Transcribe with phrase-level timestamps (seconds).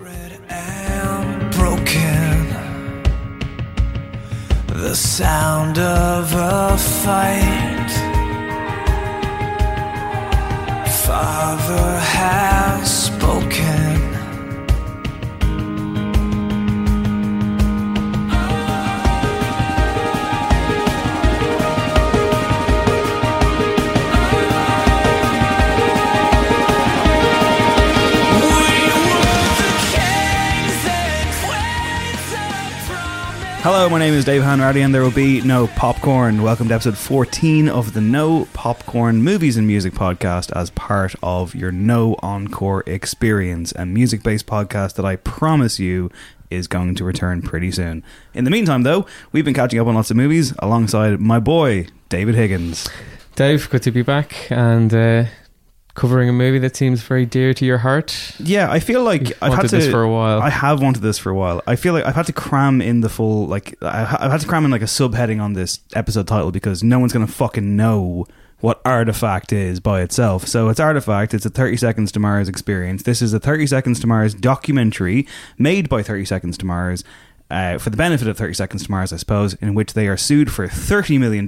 [0.00, 2.46] And broken.
[4.68, 7.90] The sound of a fight.
[11.04, 13.97] Father has spoken.
[33.70, 36.40] Hello, my name is Dave Hanratty, and there will be no popcorn.
[36.40, 41.54] Welcome to episode 14 of the No Popcorn Movies and Music podcast as part of
[41.54, 46.10] your No Encore experience, a music based podcast that I promise you
[46.48, 48.02] is going to return pretty soon.
[48.32, 51.88] In the meantime, though, we've been catching up on lots of movies alongside my boy,
[52.08, 52.88] David Higgins.
[53.36, 55.24] Dave, good to be back and uh,
[55.98, 58.32] covering a movie that seems very dear to your heart.
[58.38, 60.40] Yeah, I feel like You've I've had wanted to, this for a while.
[60.40, 61.60] I have wanted this for a while.
[61.66, 64.46] I feel like I've had to cram in the full like I- I've had to
[64.46, 68.26] cram in like a subheading on this episode title because no one's gonna fucking know
[68.60, 70.46] what Artifact is by itself.
[70.48, 71.32] So it's Artifact.
[71.34, 73.04] It's a 30 Seconds to Mars experience.
[73.04, 75.26] This is a 30 Seconds to Mars documentary
[75.58, 77.04] made by 30 Seconds to Mars.
[77.50, 80.18] Uh, for the benefit of 30 Seconds to Mars, I suppose, in which they are
[80.18, 81.46] sued for $30 million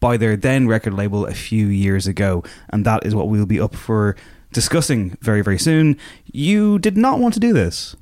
[0.00, 2.42] by their then record label a few years ago.
[2.70, 4.16] And that is what we'll be up for
[4.52, 5.96] discussing very, very soon.
[6.32, 7.94] You did not want to do this.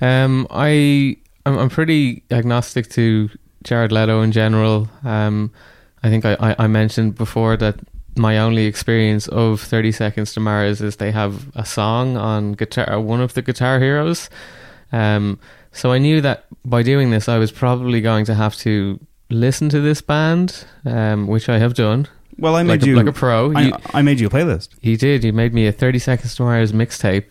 [0.00, 3.30] Um, I I'm, pretty agnostic to
[3.62, 4.88] Jared Leto in general.
[5.04, 5.52] Um,
[6.02, 7.78] I think I, I, I mentioned before that
[8.16, 13.00] my only experience of Thirty Seconds to Mars is they have a song on guitar,
[13.00, 14.28] one of the Guitar Heroes.
[14.92, 15.38] Um,
[15.76, 18.98] so I knew that by doing this, I was probably going to have to
[19.30, 22.08] listen to this band, um, which I have done.
[22.38, 23.52] Well, I like made a, you like a pro.
[23.54, 24.68] I, You- I made you a playlist.
[24.82, 25.24] you did.
[25.24, 27.24] You made me a 30 Seconds to Mars mixtape.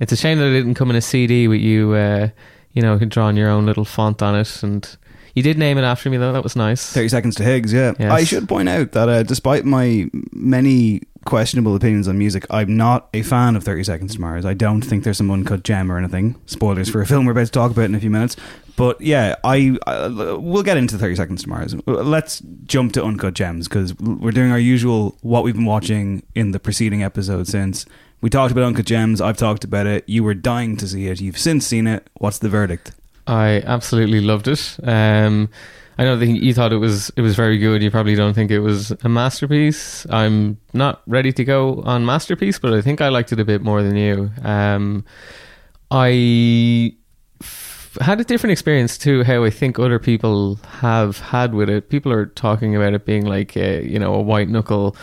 [0.00, 2.28] It's a shame that it didn't come in a CD with you, uh,
[2.72, 4.62] you know, drawing your own little font on it.
[4.62, 4.96] And
[5.34, 6.32] you did name it after me, though.
[6.32, 6.92] That was nice.
[6.92, 7.92] 30 Seconds to Higgs, yeah.
[7.98, 8.10] Yes.
[8.10, 13.08] I should point out that uh, despite my many questionable opinions on music, I'm not
[13.12, 14.44] a fan of 30 Seconds to Mars.
[14.44, 16.40] I don't think there's some uncut gem or anything.
[16.46, 18.36] Spoilers for a film we're about to talk about in a few minutes.
[18.76, 21.74] But yeah, I uh, we'll get into 30 Seconds to Mars.
[21.86, 26.52] Let's jump to Uncut Gems because we're doing our usual what we've been watching in
[26.52, 27.84] the preceding episode since.
[28.22, 29.20] We talked about Uncut Gems.
[29.20, 30.08] I've talked about it.
[30.08, 31.20] You were dying to see it.
[31.20, 32.08] You've since seen it.
[32.14, 32.92] What's the verdict?
[33.30, 34.76] I absolutely loved it.
[34.82, 35.48] Um,
[35.96, 37.80] I know that you thought it was it was very good.
[37.80, 40.04] You probably don't think it was a masterpiece.
[40.10, 43.62] I'm not ready to go on masterpiece, but I think I liked it a bit
[43.62, 44.30] more than you.
[44.42, 45.04] Um,
[45.92, 46.96] I
[48.00, 51.88] Had a different experience to how I think other people have had with it.
[51.88, 54.96] People are talking about it being like a, you know a white knuckle,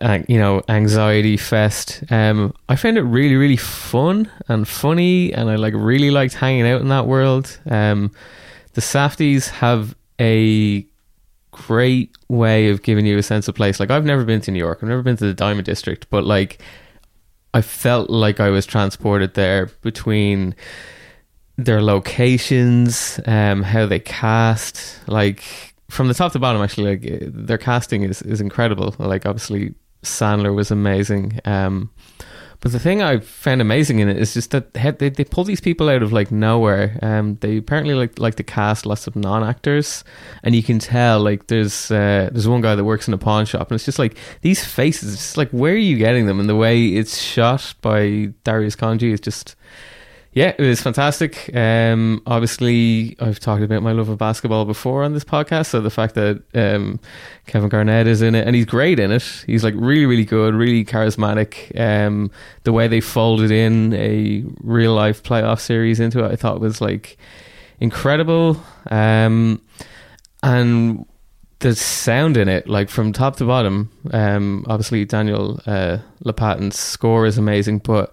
[0.00, 2.04] uh, you know anxiety fest.
[2.10, 6.66] Um, I found it really really fun and funny, and I like really liked hanging
[6.68, 7.58] out in that world.
[7.68, 8.12] Um,
[8.74, 10.86] the Safdies have a
[11.50, 13.80] great way of giving you a sense of place.
[13.80, 14.78] Like I've never been to New York.
[14.82, 16.62] I've never been to the Diamond District, but like
[17.52, 20.54] I felt like I was transported there between
[21.64, 25.42] their locations, um, how they cast, like
[25.88, 26.62] from the top to bottom.
[26.62, 28.94] Actually, like eh, their casting is is incredible.
[28.98, 31.40] Like obviously Sandler was amazing.
[31.44, 31.90] Um,
[32.60, 35.62] but the thing I found amazing in it is just that they, they pull these
[35.62, 36.98] people out of like nowhere.
[37.00, 40.04] Um, they apparently like like to cast lots of non actors,
[40.42, 43.46] and you can tell like there's uh, there's one guy that works in a pawn
[43.46, 45.14] shop, and it's just like these faces.
[45.14, 46.38] It's just like where are you getting them?
[46.38, 49.56] And the way it's shot by Darius Khondji is just
[50.32, 51.50] yeah, it was fantastic.
[51.56, 55.66] Um, obviously, I've talked about my love of basketball before on this podcast.
[55.66, 57.00] So the fact that um,
[57.46, 60.54] Kevin Garnett is in it and he's great in it, he's like really, really good,
[60.54, 61.78] really charismatic.
[61.78, 62.30] Um,
[62.62, 66.80] the way they folded in a real life playoff series into it, I thought was
[66.80, 67.18] like
[67.80, 68.62] incredible.
[68.88, 69.60] Um,
[70.44, 71.06] and
[71.58, 75.98] the sound in it, like from top to bottom, um, obviously Daniel uh,
[76.70, 78.12] score is amazing, but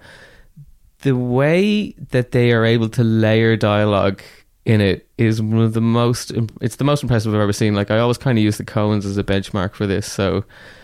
[1.01, 4.21] the way that they are able to layer dialogue
[4.65, 7.73] in it is one of the most it's the most impressive I've ever seen.
[7.73, 10.11] Like I always kind of use the Coens as a benchmark for this.
[10.11, 10.43] So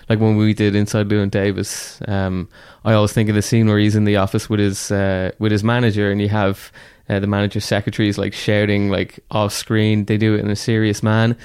[0.10, 2.48] like when we did Inside Llewyn Davis, um,
[2.86, 5.52] I always think of the scene where he's in the office with his uh, with
[5.52, 6.72] his manager and you have
[7.10, 10.06] uh, the manager's secretaries like shouting like off screen.
[10.06, 11.36] They do it in a serious man.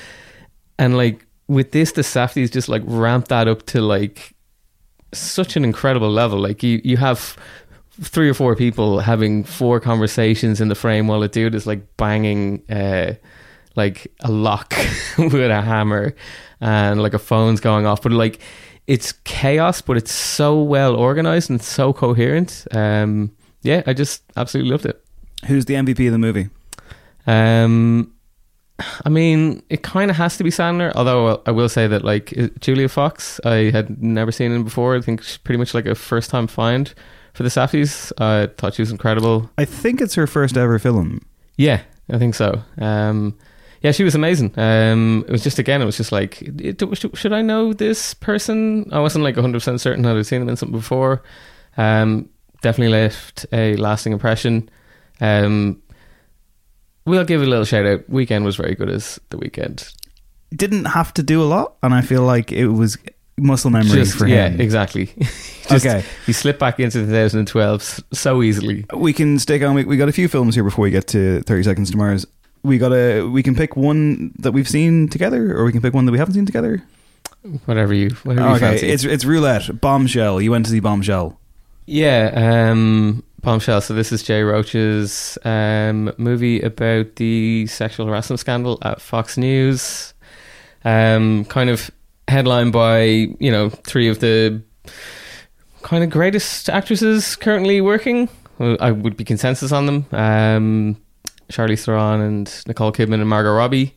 [0.78, 4.34] And like with this the Safdies just like ramp that up to like
[5.12, 6.38] such an incredible level.
[6.38, 7.36] Like you you have
[8.00, 11.96] three or four people having four conversations in the frame while a dude is like
[11.96, 13.14] banging uh,
[13.76, 14.74] like a lock
[15.18, 16.14] with a hammer
[16.60, 18.40] and like a phone's going off but like
[18.86, 23.30] it's chaos but it's so well organized and so coherent um
[23.62, 25.04] yeah i just absolutely loved it
[25.46, 26.48] who's the mvp of the movie
[27.26, 28.12] um
[29.04, 30.92] I mean, it kind of has to be Sandler.
[30.94, 34.96] Although I will say that, like Julia Fox, I had never seen him before.
[34.96, 36.94] I think she's pretty much like a first time find
[37.38, 38.12] for the Safdies.
[38.18, 39.48] I thought she was incredible.
[39.56, 41.24] I think it's her first ever film.
[41.56, 42.60] Yeah, I think so.
[42.78, 43.38] Um,
[43.80, 44.58] yeah, she was amazing.
[44.58, 46.82] Um, it was just again, it was just like, it,
[47.14, 48.92] should I know this person?
[48.92, 51.22] I wasn't like 100 percent certain that I'd seen them in something before.
[51.76, 52.28] Um,
[52.60, 54.68] definitely left a lasting impression.
[55.20, 55.80] Um,
[57.04, 58.10] we'll give a little shout out.
[58.10, 59.94] Weeknd was very good as the Weeknd.
[60.50, 62.98] Didn't have to do a lot, and I feel like it was
[63.38, 64.60] muscle memory Just, for yeah, him.
[64.60, 65.06] exactly.
[65.68, 66.04] Just, Okay.
[66.26, 68.84] he slipped back into 2012 so easily.
[68.94, 69.74] We can stick on.
[69.74, 72.26] We, we got a few films here before we get to Thirty Seconds to Mars.
[72.62, 73.22] We got a.
[73.22, 76.18] We can pick one that we've seen together, or we can pick one that we
[76.18, 76.82] haven't seen together.
[77.66, 78.88] Whatever you, whatever you okay, fancy.
[78.90, 79.80] it's it's roulette.
[79.80, 80.40] Bombshell.
[80.40, 81.38] You went to see Bombshell.
[81.86, 83.80] Yeah, um, Bombshell.
[83.80, 90.14] So this is Jay Roach's um, movie about the sexual harassment scandal at Fox News.
[90.84, 91.90] Um, kind of
[92.28, 93.00] headlined by
[93.40, 94.62] you know three of the
[95.82, 98.28] kind of greatest actresses currently working.
[98.60, 100.06] I would be consensus on them.
[100.10, 100.96] Um,
[101.48, 103.94] Charlize Theron and Nicole Kidman and Margot Robbie.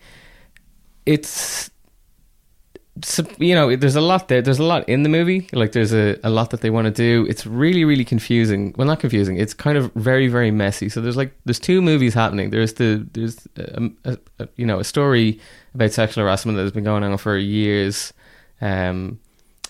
[1.06, 1.72] It's
[3.40, 4.42] you know, there's a lot there.
[4.42, 5.48] There's a lot in the movie.
[5.54, 7.26] Like, there's a, a lot that they want to do.
[7.30, 8.76] It's really, really confusing.
[8.78, 9.38] Well, not confusing.
[9.38, 10.90] It's kind of very, very messy.
[10.90, 12.52] So there's like there's two movies happening.
[12.52, 15.40] There's the there's a, a, a, you know a story
[15.74, 18.14] about sexual harassment that has been going on for years
[18.62, 19.20] um,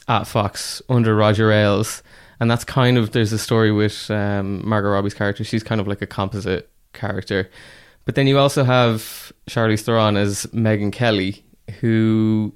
[0.08, 2.04] at Fox under Roger Ailes,
[2.40, 5.44] and that's kind of there's a story with um, Margot Robbie's character.
[5.44, 7.50] She's kind of like a composite character,
[8.06, 11.44] but then you also have Charlize Theron as Megyn Kelly,
[11.80, 12.54] who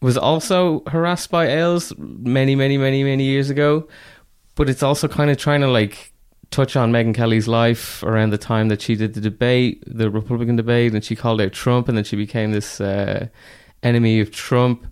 [0.00, 3.88] was also harassed by Ailes many, many, many, many years ago.
[4.54, 6.12] But it's also kind of trying to like
[6.50, 10.56] touch on Megyn Kelly's life around the time that she did the debate, the Republican
[10.56, 13.28] debate, and she called out Trump, and then she became this uh,
[13.82, 14.86] enemy of Trump.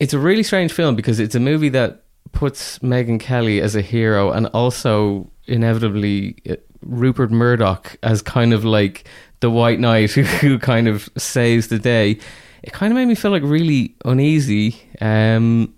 [0.00, 3.80] It's a really strange film because it's a movie that puts Megyn Kelly as a
[3.80, 9.04] hero and also inevitably uh, Rupert Murdoch as kind of like
[9.40, 12.18] the white knight who, who kind of saves the day.
[12.62, 14.76] It kind of made me feel like really uneasy.
[15.00, 15.74] Um,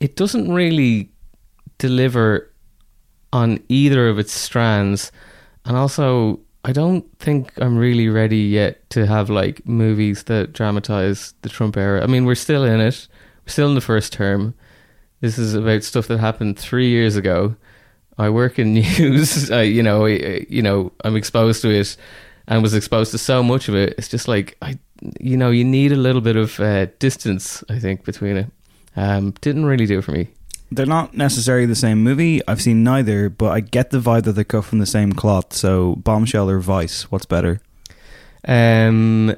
[0.00, 1.10] it doesn't really
[1.78, 2.50] deliver
[3.32, 5.12] on either of its strands,
[5.64, 11.34] and also I don't think I'm really ready yet to have like movies that dramatize
[11.42, 12.02] the Trump era.
[12.02, 13.08] I mean, we're still in it.
[13.44, 14.54] We're still in the first term.
[15.20, 17.56] This is about stuff that happened three years ago.
[18.18, 19.50] I work in news.
[19.50, 21.96] I, you know, I, you know, I'm exposed to it
[22.48, 23.94] and was exposed to so much of it.
[23.98, 24.78] It's just like I,
[25.20, 27.62] you know, you need a little bit of uh, distance.
[27.68, 28.46] I think between it.
[28.94, 30.28] Um, didn't really do it for me.
[30.70, 32.40] They're not necessarily the same movie.
[32.48, 35.52] I've seen neither, but I get the vibe that they cut from the same cloth.
[35.52, 37.60] So, Bombshell or Vice, what's better?
[38.46, 39.34] Um,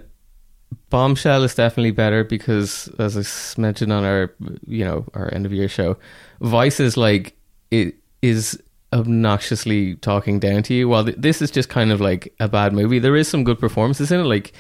[0.91, 4.33] Bombshell is definitely better because, as I mentioned on our,
[4.67, 5.97] you know, our end of year show,
[6.41, 7.37] Vice is like
[7.71, 8.61] it is
[8.93, 10.89] obnoxiously talking down to you.
[10.89, 12.99] While th- this is just kind of like a bad movie.
[12.99, 14.53] There is some good performances in it, like,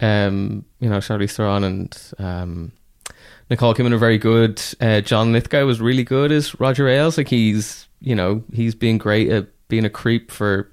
[0.00, 2.72] um, you know, Charlize Theron and um,
[3.50, 4.62] Nicole Kidman are very good.
[4.80, 7.18] Uh, John Lithgow was really good as Roger Ailes.
[7.18, 10.70] Like he's, you know, he's been great at being a creep for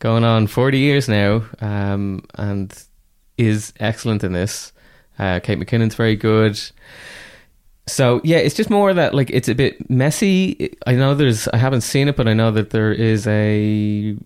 [0.00, 2.84] going on 40 years now um, and
[3.38, 4.72] is excellent in this.
[5.18, 6.58] Uh, Kate McKinnon's very good.
[7.86, 10.76] So yeah, it's just more that like it's a bit messy.
[10.86, 14.16] I know there's I haven't seen it, but I know that there is a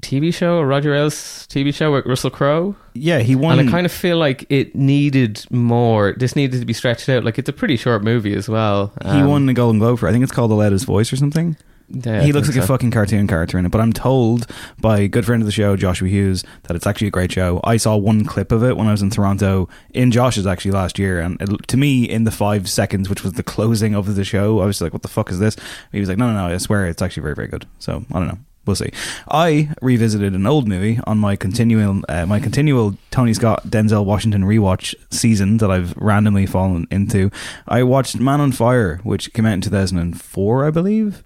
[0.00, 1.14] TV show, a Roger Ailes
[1.48, 2.74] TV show with Russell Crowe.
[2.94, 3.58] Yeah, he won.
[3.58, 6.14] And I kind of feel like it needed more.
[6.16, 7.24] This needed to be stretched out.
[7.24, 8.92] Like it's a pretty short movie as well.
[9.02, 10.08] he Um, won the Golden Globe for.
[10.08, 11.56] I think it's called The Loudest Voice or something.
[11.90, 13.70] Yeah, he looks like a fucking cartoon character in it.
[13.70, 14.46] But I'm told
[14.80, 17.60] by a good friend of the show, Joshua Hughes, that it's actually a great show.
[17.64, 20.98] I saw one clip of it when I was in Toronto in Josh's actually last
[20.98, 24.24] year, and it, to me, in the five seconds which was the closing of the
[24.24, 25.56] show, I was like, "What the fuck is this?"
[25.92, 28.18] He was like, "No, no, no, I swear it's actually very, very good." So I
[28.18, 28.38] don't know.
[28.66, 28.92] We'll see.
[29.28, 34.44] I revisited an old movie on my continual uh, my continual Tony Scott Denzel Washington
[34.44, 37.30] rewatch season that I've randomly fallen into.
[37.66, 41.24] I watched Man on Fire, which came out in 2004, I believe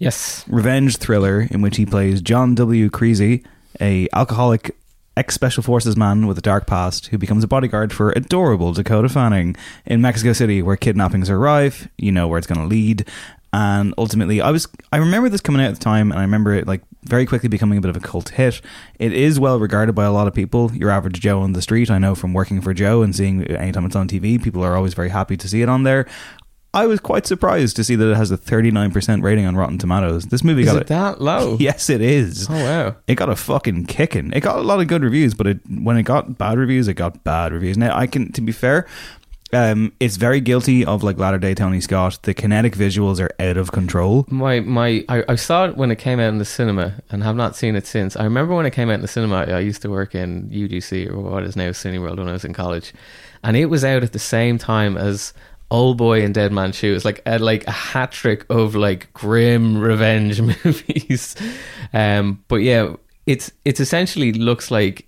[0.00, 0.44] Yes.
[0.48, 2.88] revenge thriller in which he plays John W.
[2.88, 3.44] Creasy,
[3.80, 4.74] a alcoholic
[5.14, 9.10] ex special forces man with a dark past who becomes a bodyguard for adorable Dakota
[9.10, 9.54] Fanning
[9.84, 11.86] in Mexico City, where kidnappings are rife.
[11.98, 13.06] You know where it's going to lead.
[13.52, 16.54] And ultimately, I was I remember this coming out at the time, and I remember
[16.54, 18.60] it like very quickly becoming a bit of a cult hit.
[18.98, 20.72] It is well regarded by a lot of people.
[20.72, 23.84] Your average Joe on the street, I know from working for Joe and seeing anytime
[23.84, 26.06] it's on TV, people are always very happy to see it on there.
[26.72, 30.26] I was quite surprised to see that it has a 39% rating on Rotten Tomatoes.
[30.26, 31.56] This movie Is got it that low?
[31.60, 32.48] Yes, it is.
[32.48, 32.96] Oh wow.
[33.08, 34.32] It got a fucking kicking.
[34.32, 36.94] It got a lot of good reviews, but it when it got bad reviews, it
[36.94, 37.76] got bad reviews.
[37.76, 38.86] Now, I can, to be fair,
[39.52, 42.20] um, it's very guilty of like latter day Tony Scott.
[42.22, 44.24] The kinetic visuals are out of control.
[44.28, 47.34] My my I, I saw it when it came out in the cinema and have
[47.36, 48.16] not seen it since.
[48.16, 49.38] I remember when it came out in the cinema.
[49.38, 52.52] I used to work in UGC or what is now Cineworld when I was in
[52.52, 52.92] college,
[53.42, 55.32] and it was out at the same time as
[55.70, 59.78] Old Boy and Dead Man Shoes, like a, like a hat trick of like grim
[59.78, 61.36] revenge movies.
[61.92, 62.94] Um, but yeah,
[63.26, 65.06] it's it's essentially looks like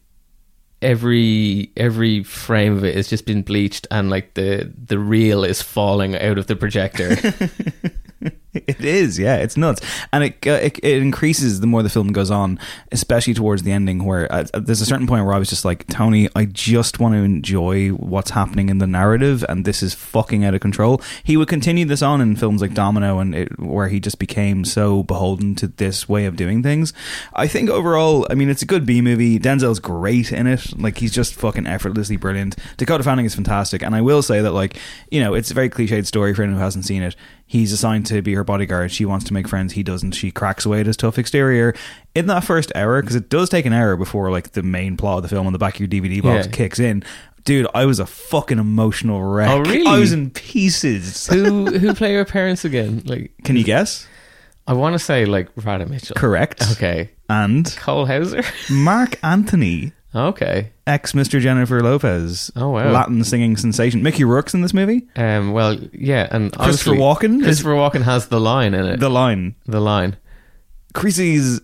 [0.81, 5.63] every every frame of it has just been bleached and like the the reel is
[5.63, 7.17] falling out of the projector.
[8.55, 9.81] It is, yeah, it's nuts,
[10.13, 12.59] and it, uh, it it increases the more the film goes on,
[12.91, 15.87] especially towards the ending, where uh, there's a certain point where I was just like,
[15.87, 20.45] Tony, I just want to enjoy what's happening in the narrative, and this is fucking
[20.45, 21.01] out of control.
[21.25, 24.67] He would continue this on in films like Domino, and it, where he just became
[24.67, 26.93] so beholden to this way of doing things.
[27.33, 29.39] I think overall, I mean, it's a good B movie.
[29.39, 32.57] Denzel's great in it, like he's just fucking effortlessly brilliant.
[32.77, 34.77] Dakota Fanning is fantastic, and I will say that, like,
[35.11, 37.17] you know, it's a very cliched story for anyone who hasn't seen it
[37.53, 38.93] he's assigned to be her bodyguard.
[38.93, 39.73] She wants to make friends.
[39.73, 40.13] He doesn't.
[40.13, 41.75] She cracks away at his tough exterior
[42.15, 45.19] in that first hour because it does take an hour before like the main plot
[45.19, 46.53] of the film on the back of your DVD box Yeah.
[46.53, 47.05] kicks in.
[47.45, 49.51] Dude, I was a fucking emotional wreck.
[49.51, 49.87] Oh, really?
[49.87, 51.27] I was in pieces.
[51.27, 53.03] who who play her parents again?
[53.05, 54.07] Like, Can you guess?
[54.67, 56.15] I want to say like Radha Mitchell.
[56.15, 56.63] Correct.
[56.73, 57.11] Okay.
[57.29, 58.43] And Cole Hauser.
[58.71, 60.73] Marc Anthony, okay.
[60.87, 61.41] ex Mr.
[61.41, 62.51] Jennifer Lopez.
[62.57, 62.91] Oh, wow.
[62.91, 64.03] Latin singing sensation.
[64.03, 65.07] Mickey Rourke's in this movie.
[65.17, 65.53] Um.
[65.53, 69.01] Well, yeah, and Christopher Walken is- Christopher Walken has the line in it.
[69.01, 69.55] The line.
[69.67, 70.17] the line.
[70.95, 71.61] Creasy's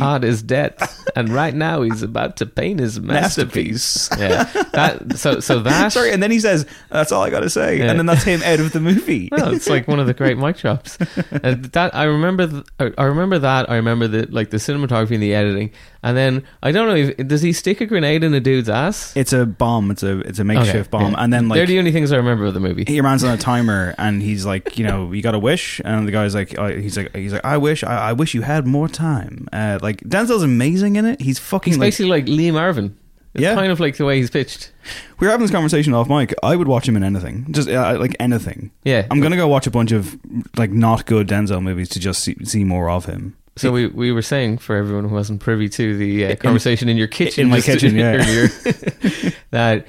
[0.00, 0.74] art is dead,
[1.14, 4.08] and right now he's about to paint his masterpiece.
[4.18, 4.44] yeah.
[4.72, 5.18] That.
[5.18, 5.38] So.
[5.40, 5.92] So that.
[5.92, 7.90] Sorry, and then he says, "That's all I got to say," Yeah.
[7.90, 9.28] and then that's him out of the movie.
[9.32, 10.98] Well, it's like one of the great mic drops.
[11.42, 12.46] And that I remember.
[12.48, 13.70] th- I I remember that.
[13.70, 15.70] I remember the like the cinematography and the editing.
[16.04, 19.16] And then I don't know if does he stick a grenade in a dude's ass?
[19.16, 19.90] It's a bomb.
[19.92, 21.22] It's a it's a makeshift Okay, bomb, yeah.
[21.22, 22.84] and then like they're the only things I remember of the movie.
[22.88, 26.08] your man's on a timer, and he's like, you know, you got a wish, and
[26.08, 28.66] the guy's like, uh, he's like, he's like, I wish, I, I wish you had
[28.66, 29.46] more time.
[29.52, 31.20] Uh, like Denzel's amazing in it.
[31.20, 31.86] He's fucking He's like.
[31.86, 32.96] basically like Lee Marvin.
[33.34, 33.54] It's Yeah.
[33.54, 34.72] kind of like the way he's pitched.
[35.20, 36.34] We were having this conversation off mic.
[36.42, 38.72] I would watch him in anything, just uh, like anything.
[38.84, 39.06] Yeah.
[39.10, 40.18] I'm gonna go watch a bunch of
[40.58, 43.36] like not good Denzel movies to just see, see more of him.
[43.56, 46.96] So we, we were saying for everyone who wasn't privy to the uh, conversation in,
[46.96, 48.14] your kitchen, in my kitchen, yeah.
[48.14, 48.48] earlier,
[49.50, 49.86] that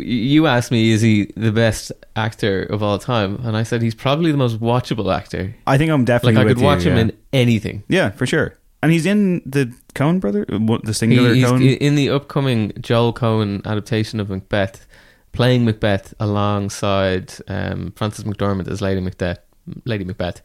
[0.00, 3.36] you asked me, is he the best actor of all time?
[3.42, 5.54] And I said he's probably the most watchable actor.
[5.66, 7.02] I think I'm definitely Like I could watch you, him yeah.
[7.04, 7.84] in anything.
[7.88, 8.58] Yeah, for sure.
[8.82, 11.78] And he's in the Coen brother, uh, the singular He's Coen.
[11.78, 14.86] in the upcoming Joel Coen adaptation of Macbeth,
[15.32, 19.38] playing Macbeth alongside um, Frances McDormand as Lady Macbeth,
[19.86, 20.42] Lady Macbeth,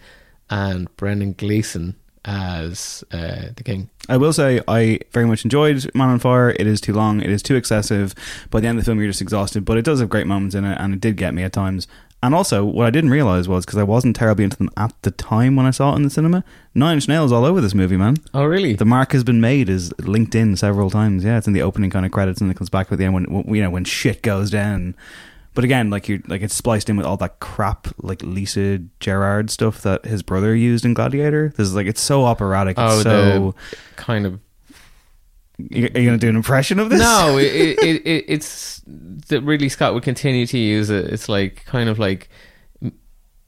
[0.50, 3.90] and Brendan Gleeson as uh, the king.
[4.10, 6.50] I will say I very much enjoyed Man on Fire.
[6.51, 7.22] It is too long.
[7.22, 8.13] It is too excessive.
[8.50, 9.66] By the end of the film, you're just exhausted.
[9.66, 11.88] But it does have great moments in it, and it did get me at times.
[12.24, 15.10] And also, what I didn't realize was because I wasn't terribly into them at the
[15.10, 16.44] time when I saw it in the cinema.
[16.75, 18.18] Nine Inch Nails all over this movie, man.
[18.32, 18.74] Oh, really?
[18.75, 21.24] The mark has been made is linked in several times.
[21.24, 23.16] Yeah, it's in the opening kind of credits, and it comes back at the end
[23.16, 24.94] when when- you know when shit goes down.
[25.53, 29.50] But again, like you, like it's spliced in with all that crap, like Lisa Gerrard
[29.50, 31.50] stuff that his brother used in Gladiator.
[31.58, 32.77] This is like it's so operatic.
[32.77, 33.55] It's Oh, so
[33.98, 34.39] kind of
[35.58, 37.00] You- Are you going to do an impression of this?
[37.01, 37.43] No, it,
[37.84, 38.81] it, it, it's
[39.27, 41.05] that Ridley Scott would continue to use it.
[41.13, 42.29] It's like kind of like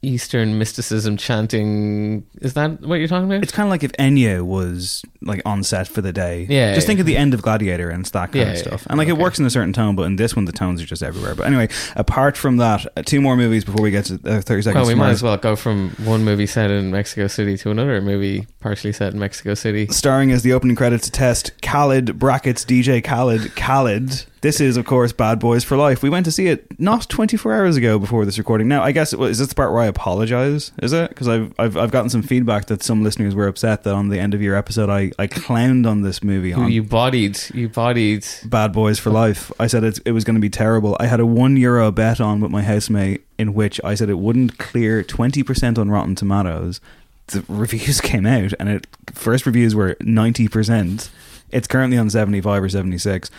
[0.04, 2.26] Eastern mysticism chanting.
[2.42, 3.42] Is that what you're talking about?
[3.44, 6.46] It's kind of like if Enya was like on set for the day.
[6.50, 6.88] Yeah, Just yeah.
[6.90, 8.88] think of the end of Gladiator and it's that kind Yeah, of yeah, stuff.
[8.90, 10.86] And like it works in a certain tone, but in this one, the tones are
[10.86, 11.36] just everywhere.
[11.36, 14.62] But anyway, apart from that, uh, two more movies before we get to uh, 30
[14.64, 14.76] seconds.
[14.76, 18.02] Well, we might as well go from one movie set in Mexico City to another
[18.02, 19.88] movie partially set in Mexico City.
[19.88, 24.26] Starring as the opening credits to test, Khaled brackets DJ Khaled Khaled.
[24.44, 26.04] This is, of course, Bad Boys for Life.
[26.04, 28.68] We went to see it not 24 hours ago before this recording.
[28.68, 30.74] Now, I guess is this the part where I apologize?
[30.82, 31.08] Is it?
[31.08, 34.20] Because I've, I've I've gotten some feedback that some listeners were upset that on the
[34.20, 36.50] end of your episode I, I clowned on this movie.
[36.50, 38.28] You, On you bodied, you bodied.
[38.44, 39.50] Bad Boys for Life.
[39.62, 40.98] I said it, it was going to be terrible.
[41.00, 44.20] I had a one euro bet on with my housemate in which I said it
[44.20, 46.82] wouldn't clear 20% on Rotten Tomatoes.
[47.28, 51.10] The reviews came out and it first reviews were 90%.
[51.50, 53.32] It's currently on 75 or 76.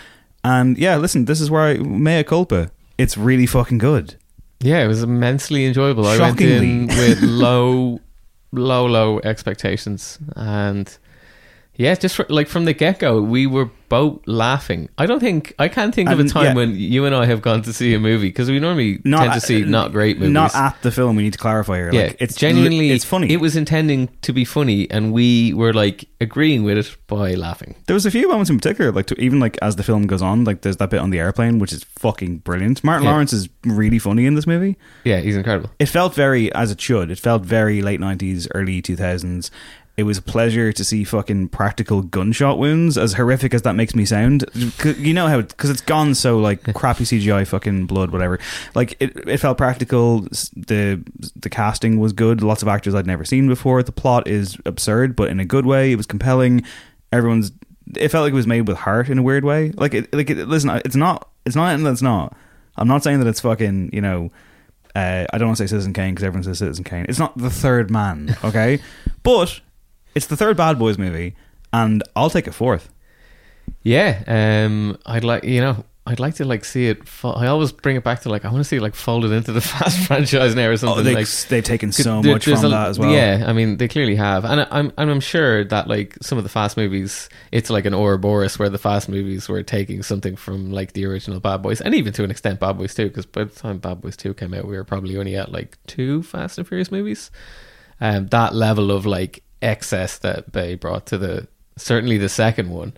[0.45, 2.71] And yeah, listen, this is where I mea culpa.
[2.99, 4.17] It's really fucking good.
[4.61, 6.07] Yeah, it was immensely enjoyable.
[6.07, 8.01] I went in with low,
[8.53, 10.97] low, low expectations, and
[11.75, 13.71] yeah, just for, like from the get go, we were
[14.27, 14.89] laughing.
[14.99, 16.55] I don't think I can't think of a And, time yeah.
[16.55, 19.41] when you and I have gone to see a movie because we normally tend to
[19.41, 20.33] see not great movies.
[20.33, 21.17] Not at the film.
[21.17, 21.93] We need to clarify here.
[21.93, 23.31] yeah, Like, it's genuinely It's funny.
[23.33, 27.75] It was intending to be funny, and we were like agreeing with it by laughing.
[27.87, 30.23] There was a few moments in particular, like to, even like as the film goes
[30.23, 32.83] on, like there's that bit on the airplane, which is fucking brilliant.
[32.85, 33.11] Martin Yeah.
[33.12, 34.77] Lawrence is really funny in this movie.
[35.05, 35.71] Yeah, he's incredible.
[35.79, 37.11] It felt very as it should.
[37.11, 39.51] It felt very late nineties, early two thousands.
[39.96, 43.94] It was a pleasure to see fucking practical gunshot wounds, as horrific as that makes
[43.94, 44.44] me sound.
[44.85, 48.40] You know how because it's gone so like crappy CGI, fucking blood, whatever.
[48.74, 50.22] Like it, it felt practical.
[50.57, 51.02] The
[51.37, 52.42] The casting was good.
[52.42, 53.83] Lots of actors I'd never seen before.
[53.83, 55.92] The plot is absurd, but in a good way.
[55.92, 56.64] It was compelling.
[57.12, 57.52] Everyone's.
[57.96, 59.70] It felt like it was made with heart in a weird way.
[59.70, 60.12] Like it.
[60.12, 61.30] Like it, listen, it's not.
[61.46, 62.37] It's not anything that's not.
[62.76, 63.90] I'm not saying that it's fucking.
[63.92, 64.30] You know
[64.94, 67.07] uh, I don't want to say Citizen Kane because everyone says Citizen Kane.
[67.09, 68.80] It's not the third man, okay?
[69.22, 69.61] but
[70.14, 71.35] it's the third Bad Boys movie,
[71.72, 72.90] and I'll take it fourth.
[73.83, 74.22] Yeah,
[74.66, 77.07] um, I'd like you know, I'd like to like see it.
[77.09, 79.31] Fo- I always bring it back to like I want to see it like folded
[79.33, 81.00] into the Fast franchise now or something.
[81.00, 83.11] Oh, they, like they've taken so there- much from a- that as well.
[83.11, 86.37] Yeah, I mean they clearly have, and I- I'm and I'm sure that like some
[86.38, 90.37] of the Fast movies, it's like an Ouroboros where the Fast movies were taking something
[90.37, 93.27] from like the original Bad Boys, and even to an extent Bad Boys Two, because
[93.27, 96.22] by the time Bad Boys Two came out, we were probably only at like two
[96.22, 97.31] Fast and Furious movies.
[98.00, 102.96] Um, that level of like excess that they brought to the certainly the second one.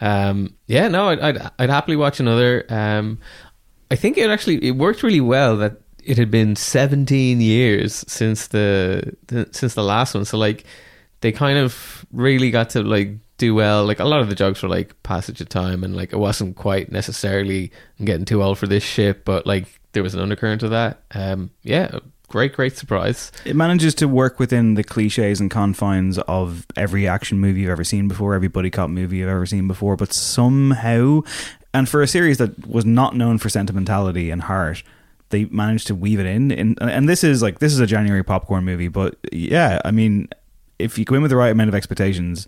[0.00, 2.64] Um, yeah, no, I'd, I'd I'd happily watch another.
[2.68, 3.18] Um,
[3.90, 8.48] I think it actually it worked really well that it had been 17 years since
[8.48, 10.24] the, the since the last one.
[10.24, 10.64] So like
[11.20, 13.84] they kind of really got to like do well.
[13.84, 16.56] Like a lot of the jokes were like passage of time, and like it wasn't
[16.56, 20.70] quite necessarily getting too old for this shit, but like there was an undercurrent of
[20.70, 21.02] that.
[21.12, 21.98] Um, yeah,
[22.30, 23.30] great, great surprise.
[23.44, 27.84] It manages to work within the cliches and confines of every action movie you've ever
[27.84, 31.20] seen before, every buddy cop movie you've ever seen before, but somehow,
[31.74, 34.82] and for a series that was not known for sentimentality and heart,
[35.28, 36.50] they managed to weave it in.
[36.50, 40.28] And, and this is like, this is a January popcorn movie, but yeah, I mean,
[40.78, 42.46] if you go in with the right amount of expectations,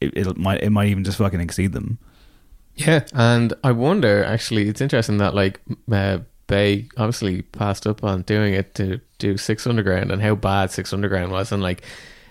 [0.00, 1.98] it, it might it might even just fucking exceed them.
[2.74, 6.18] Yeah, and I wonder actually, it's interesting that like uh,
[6.50, 10.92] Bay obviously passed up on doing it to do Six Underground and how bad Six
[10.92, 11.82] Underground was, and like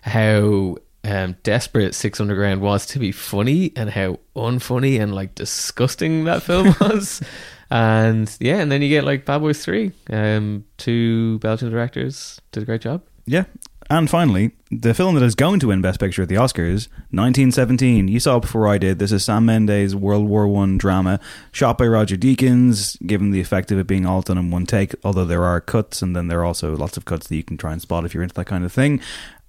[0.02, 6.26] how um, desperate Six Underground was to be funny and how unfunny and like disgusting
[6.26, 7.22] that film was.
[7.72, 9.94] and yeah, and then you get like Bad Boys Three.
[10.10, 13.02] Um, two Belgian directors did a great job.
[13.26, 13.46] Yeah.
[13.92, 18.08] And finally, the film that is going to win Best Picture at the Oscars, 1917.
[18.08, 19.00] You saw it before I did.
[19.00, 21.20] This is Sam Mendes' World War One drama,
[21.52, 24.94] shot by Roger Deakins, given the effect of it being all done in one take,
[25.04, 27.58] although there are cuts, and then there are also lots of cuts that you can
[27.58, 29.02] try and spot if you're into that kind of thing.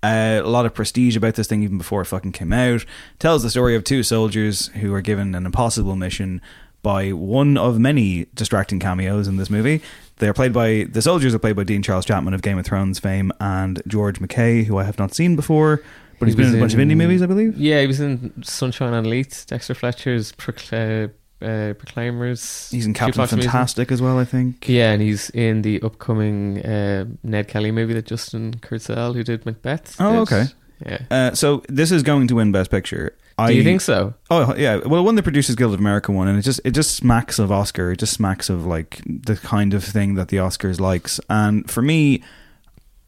[0.03, 2.87] Uh, a lot of prestige about this thing even before it fucking came out.
[3.19, 6.41] Tells the story of two soldiers who are given an impossible mission
[6.83, 9.83] by one of many distracting cameos in this movie.
[10.17, 12.99] They're played by the soldiers are played by Dean Charles Chapman of Game of Thrones
[12.99, 15.83] fame and George MacKay, who I have not seen before,
[16.19, 17.57] but he's He been in a bunch of indie movies, I believe.
[17.57, 22.71] Yeah, he was in Sunshine on Leith, Dexter Fletcher's Procla- uh, Proclaimers.
[22.71, 23.41] He's in Captain Music.
[23.41, 24.69] Fantastic as well, I think.
[24.69, 29.47] Yeah, and he's in the upcoming uh, Ned Kelly movie that Justin Kurzel, who did
[29.47, 29.97] Macbeth.
[29.99, 30.21] Oh, did.
[30.21, 30.45] okay.
[30.85, 30.99] Yeah.
[31.11, 33.17] Uh, so this is going to win Best Picture.
[33.49, 34.15] Do you think so?
[34.31, 34.77] Oh yeah.
[34.77, 37.51] Well, won the Producers Guild of America one, and it just it just smacks of
[37.51, 37.93] Oscar.
[37.93, 41.21] It just smacks of like the kind of thing that the Oscars likes.
[41.29, 42.23] And for me,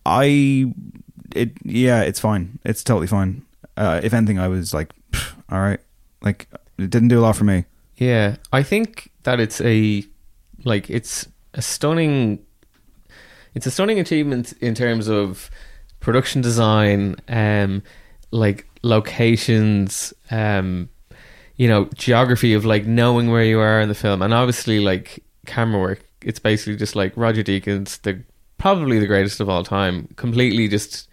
[0.06, 0.72] I
[1.34, 2.58] it yeah, it's fine.
[2.64, 3.42] It's totally fine.
[3.76, 4.92] Uh, if anything, I was like,
[5.50, 5.80] all right.
[6.20, 7.64] Like it didn't do a lot for me.
[7.96, 10.04] Yeah, I think that it's a
[10.64, 12.44] like it's a stunning
[13.54, 15.50] it's a stunning achievement in terms of
[16.00, 17.82] production design, um
[18.32, 20.88] like locations, um
[21.56, 25.22] you know, geography of like knowing where you are in the film and obviously like
[25.46, 26.02] camera work.
[26.22, 28.24] It's basically just like Roger Deakins, the
[28.58, 31.08] probably the greatest of all time, completely just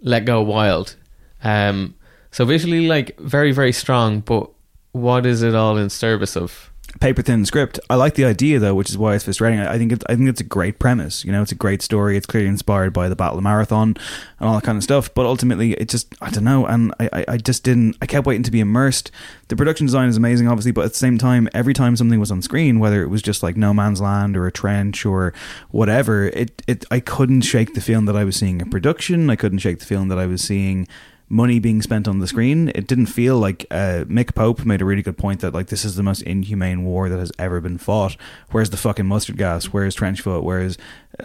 [0.00, 0.96] let go wild.
[1.44, 1.94] Um
[2.30, 4.50] so visually like very very strong, but
[4.92, 6.71] what is it all in service of?
[7.00, 7.80] Paper thin script.
[7.90, 9.60] I like the idea though, which is why it's frustrating.
[9.60, 11.24] I I think it, I think it's a great premise.
[11.24, 12.16] You know, it's a great story.
[12.16, 13.96] It's clearly inspired by the Battle of Marathon
[14.38, 15.12] and all that kind of stuff.
[15.14, 16.66] But ultimately, it just I don't know.
[16.66, 17.96] And I, I, I just didn't.
[18.02, 19.10] I kept waiting to be immersed.
[19.48, 22.30] The production design is amazing, obviously, but at the same time, every time something was
[22.30, 25.32] on screen, whether it was just like No Man's Land or a trench or
[25.70, 29.30] whatever, it it I couldn't shake the feeling that I was seeing a production.
[29.30, 30.86] I couldn't shake the feeling that I was seeing
[31.32, 32.70] money being spent on the screen.
[32.74, 35.82] It didn't feel like uh, Mick Pope made a really good point that like this
[35.82, 38.18] is the most inhumane war that has ever been fought.
[38.50, 39.66] Where's the fucking mustard gas?
[39.66, 40.44] Where's trench foot?
[40.44, 40.76] Where's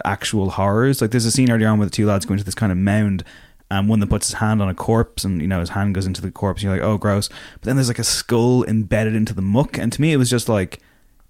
[0.06, 1.02] actual horrors?
[1.02, 2.78] Like there's a scene earlier on with the two lads going to this kind of
[2.78, 3.22] mound.
[3.70, 6.06] And one that puts his hand on a corpse, and you know his hand goes
[6.06, 6.62] into the corpse.
[6.62, 7.28] And you're like, oh, gross.
[7.28, 10.30] But then there's like a skull embedded into the muck, and to me, it was
[10.30, 10.80] just like,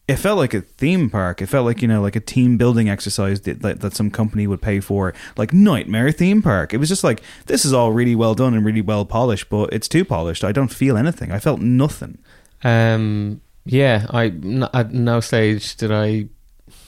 [0.09, 1.42] it felt like a theme park.
[1.42, 4.47] It felt like you know, like a team building exercise that, that that some company
[4.47, 6.73] would pay for, like Nightmare Theme Park.
[6.73, 9.73] It was just like this is all really well done and really well polished, but
[9.73, 10.44] it's too polished.
[10.44, 11.31] I don't feel anything.
[11.31, 12.16] I felt nothing.
[12.64, 16.29] Um, yeah, I n- at no stage did I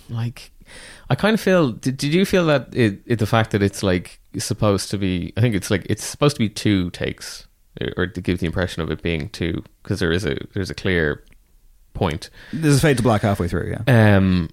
[0.09, 0.51] like.
[1.11, 1.73] I kind of feel.
[1.73, 5.35] Did, did you feel that it, it the fact that it's like supposed to be?
[5.37, 7.47] I think it's like it's supposed to be two takes,
[7.99, 10.75] or to give the impression of it being two, because there is a there's a
[10.75, 11.23] clear
[11.95, 12.31] point.
[12.53, 13.77] There's a fade to black halfway through.
[13.87, 14.17] Yeah.
[14.17, 14.51] Um,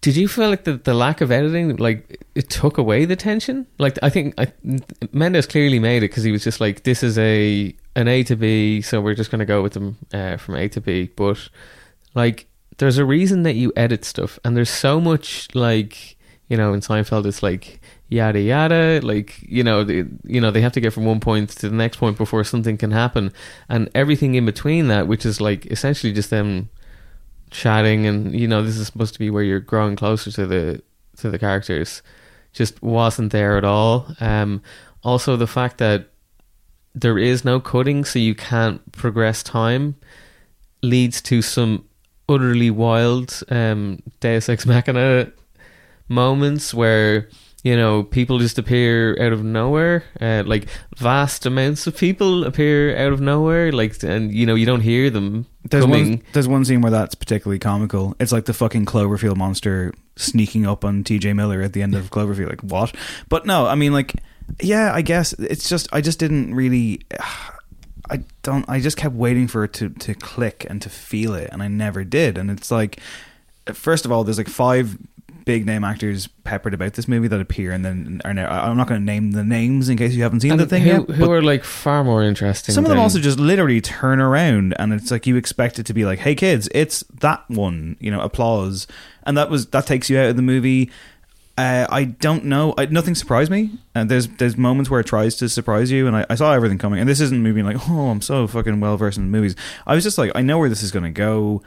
[0.00, 3.66] did you feel like the, the lack of editing, like it took away the tension?
[3.78, 4.52] Like I think I,
[5.12, 8.36] Mendes clearly made it because he was just like, this is a an A to
[8.36, 11.10] B, so we're just going to go with them uh, from A to B.
[11.14, 11.48] But
[12.14, 12.46] like,
[12.78, 16.16] there's a reason that you edit stuff, and there's so much like
[16.48, 20.60] you know in Seinfeld, it's like yada yada, like you know the, you know they
[20.60, 23.32] have to get from one point to the next point before something can happen,
[23.68, 26.68] and everything in between that, which is like essentially just them
[27.50, 30.82] chatting and you know this is supposed to be where you're growing closer to the
[31.16, 32.02] to the characters
[32.52, 34.06] just wasn't there at all.
[34.20, 34.62] Um
[35.02, 36.08] also the fact that
[36.94, 39.94] there is no cutting so you can't progress time
[40.82, 41.84] leads to some
[42.28, 45.30] utterly wild um deus ex machina
[46.08, 47.28] moments where
[47.66, 52.96] you know people just appear out of nowhere uh, like vast amounts of people appear
[52.96, 56.46] out of nowhere like and you know you don't hear them There's coming one, there's
[56.46, 58.14] one scene where that's particularly comical.
[58.20, 62.10] It's like the fucking Cloverfield monster sneaking up on TJ Miller at the end of
[62.10, 62.50] Cloverfield.
[62.50, 62.94] Like, what?
[63.28, 64.14] But no, I mean, like,
[64.60, 67.02] yeah, I guess it's just, I just didn't really.
[68.08, 68.64] I don't.
[68.68, 71.66] I just kept waiting for it to, to click and to feel it, and I
[71.66, 72.38] never did.
[72.38, 73.00] And it's like,
[73.72, 74.96] first of all, there's like five
[75.46, 78.88] big name actors peppered about this movie that appear, and then are now, I'm not
[78.88, 81.08] going to name the names in case you haven't seen And the thing who, yet.
[81.08, 82.74] who are like far more interesting.
[82.74, 85.94] some of them also just literally turn around and it's like you expect it to
[85.94, 88.86] be like hey kids it's that one you know applause
[89.24, 90.90] and that was that takes you out of the movie
[91.58, 92.74] uh, I don't know.
[92.76, 93.78] I, nothing surprised me.
[93.94, 96.76] And there's there's moments where it tries to surprise you, and I, I saw everything
[96.76, 97.00] coming.
[97.00, 99.56] And this isn't me being like, oh, I'm so fucking well versed in movies.
[99.86, 101.62] I was just like, I know where this is going to go.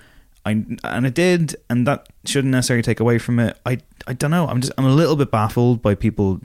[0.50, 3.58] I and it did, and that shouldn't necessarily take away from it.
[3.66, 4.48] I I don't know.
[4.48, 6.40] I'm just I'm a little bit baffled by people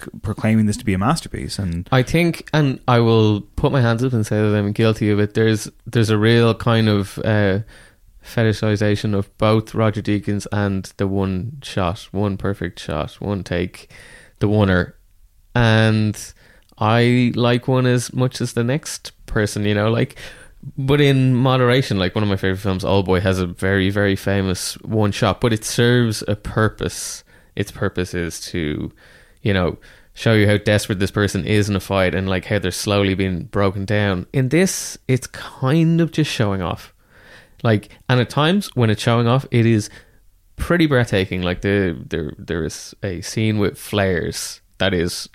[0.00, 3.80] c- proclaiming this to be a masterpiece, and I think, and I will put my
[3.80, 5.34] hands up and say that I'm guilty of it.
[5.34, 7.60] There's there's a real kind of uh,
[8.24, 13.90] fetishization of both Roger Deakins and the one shot, one perfect shot, one take,
[14.40, 14.92] the oneer.
[15.54, 16.34] and
[16.78, 19.64] I like one as much as the next person.
[19.64, 20.16] You know, like.
[20.76, 24.16] But in moderation, like one of my favorite films, Old Boy, has a very, very
[24.16, 27.22] famous one shot, but it serves a purpose.
[27.54, 28.90] Its purpose is to,
[29.42, 29.78] you know,
[30.14, 33.14] show you how desperate this person is in a fight and like how they're slowly
[33.14, 34.26] being broken down.
[34.32, 36.94] In this, it's kind of just showing off.
[37.62, 39.88] Like, and at times when it's showing off, it is
[40.56, 41.42] pretty breathtaking.
[41.42, 45.28] Like the there there is a scene with flares that is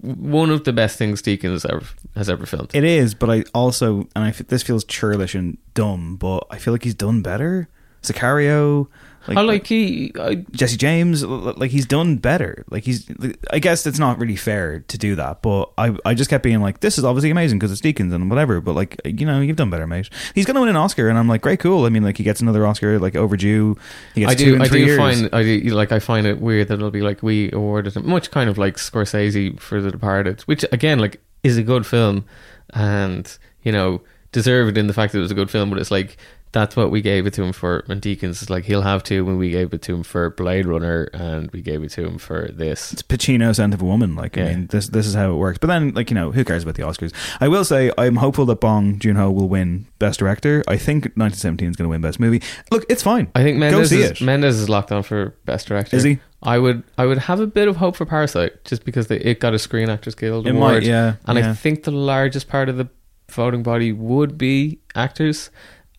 [0.00, 1.84] one of the best things Deakins ever
[2.16, 2.70] has ever filmed.
[2.74, 6.74] It is, but I also and I this feels churlish and dumb, but I feel
[6.74, 7.68] like he's done better.
[8.02, 8.88] Sicario,
[9.28, 10.12] like, I like he.
[10.18, 12.64] I, Jesse James, like he's done better.
[12.70, 13.06] Like he's,
[13.50, 16.60] I guess it's not really fair to do that, but I, I just kept being
[16.60, 18.60] like, this is obviously amazing because it's Deakins and whatever.
[18.60, 20.08] But like, you know, you've done better, mate.
[20.34, 21.84] He's gonna win an Oscar, and I'm like, great, cool.
[21.84, 23.76] I mean, like he gets another Oscar, like overdue.
[24.14, 24.60] He gets I do.
[24.60, 24.98] I do years.
[24.98, 25.28] find.
[25.34, 25.92] I do, like.
[25.92, 28.76] I find it weird that it'll be like we awarded him, much kind of like
[28.76, 32.24] Scorsese for The Departed, which again, like, is a good film,
[32.72, 34.00] and you know,
[34.32, 35.68] deserved in the fact that it was a good film.
[35.68, 36.16] But it's like
[36.52, 37.84] that's what we gave it to him for.
[37.88, 40.66] And Deakins is like he'll have to when we gave it to him for Blade
[40.66, 42.92] Runner, and we gave it to him for this.
[42.92, 44.16] It's Pacino, End of a Woman.
[44.16, 45.58] Like, I mean, this this is how it works.
[45.58, 47.12] But then, like, you know, who cares about the Oscars?
[47.40, 50.64] I will say, I'm hopeful that Bong Joon Ho will win Best Director.
[50.66, 52.42] I think 1917 is going to win Best Movie.
[52.70, 53.30] Look, it's fine.
[53.34, 54.20] I think Mendes is, it.
[54.20, 55.96] Mendes is locked on for best director.
[55.96, 56.18] Is he?
[56.42, 59.40] I would I would have a bit of hope for Parasite just because they, it
[59.40, 60.72] got a Screen Actors Guild It award.
[60.74, 61.50] might, yeah, and yeah.
[61.50, 62.88] I think the largest part of the
[63.30, 65.50] voting body would be actors,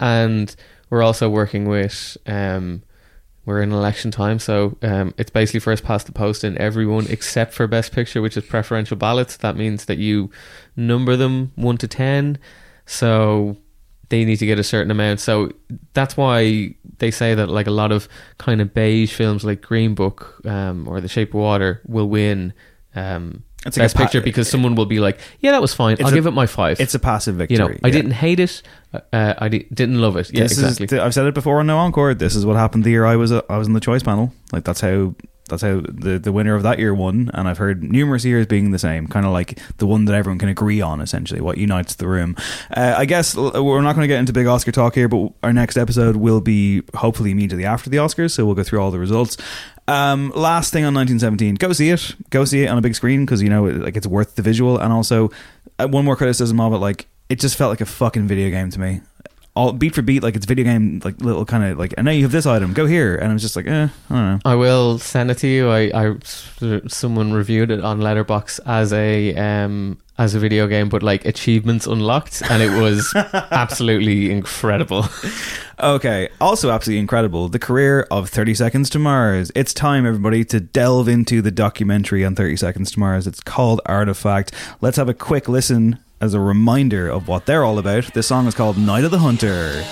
[0.02, 0.54] and
[0.90, 2.18] we're also working with.
[2.26, 2.84] Um,
[3.44, 7.54] we're in election time, so um, it's basically first past the post in everyone except
[7.56, 9.38] for Best Picture, which is preferential ballots.
[9.38, 10.30] That means that you
[10.76, 12.38] number them one to ten.
[12.86, 13.58] So
[14.10, 15.22] they need to get a certain amount.
[15.22, 15.52] So
[15.94, 19.96] that's why they say that like a lot of kind of beige films like Green
[19.96, 22.54] Book um, or The Shape of Water will win
[22.94, 25.71] um, It's like Best a pa- Picture because someone will be like, "Yeah, that was
[25.74, 25.97] fine.
[26.02, 26.80] I'll a- give it my five.
[26.80, 27.58] It's a passive victory.
[27.58, 27.93] you know, I yeah.
[27.93, 28.62] didn't hate it.
[29.13, 30.32] Uh, I di- didn't love it.
[30.34, 30.86] Yeah, this exactly.
[30.86, 32.13] is I've said it before on No Encore.
[32.15, 34.34] This is what happened the year I was uh, I was in the choice panel.
[34.52, 35.13] Like that's how
[35.52, 37.30] that's how the the winner of that year won.
[37.34, 40.40] And I've heard numerous years being the same, kind of like the one that everyone
[40.40, 41.02] can agree on.
[41.02, 42.36] Essentially, what unites the room.
[42.76, 45.54] Uh, I guess we're not going to get into big Oscar talk here, but our
[45.54, 49.00] next episode will be hopefully immediately after the Oscars, so we'll go through all the
[49.00, 49.38] results.
[49.88, 52.16] Um, last thing on 1917, go see it.
[52.30, 54.80] Go see it on a big screen because you know like it's worth the visual.
[54.80, 55.30] And also,
[55.78, 58.70] uh, one more criticism of it, like it just felt like a fucking video game
[58.72, 59.02] to me
[59.56, 62.12] all beat for beat, like it's video game, like little kind of like, I know
[62.12, 64.40] you have this item, go here, and I was just like, eh, I don't know.
[64.46, 65.70] I will send it to you.
[65.70, 66.16] I, I
[66.88, 71.86] someone reviewed it on Letterboxd as a um as a video game, but like achievements
[71.86, 73.12] unlocked, and it was
[73.52, 75.06] absolutely incredible.
[75.80, 79.52] Okay, also absolutely incredible, the career of Thirty Seconds to Mars.
[79.56, 83.28] It's time, everybody, to delve into the documentary on Thirty Seconds to Mars.
[83.28, 84.54] It's called Artifact.
[84.80, 88.14] Let's have a quick listen as a reminder of what they're all about.
[88.14, 89.84] This song is called Night of the Hunter.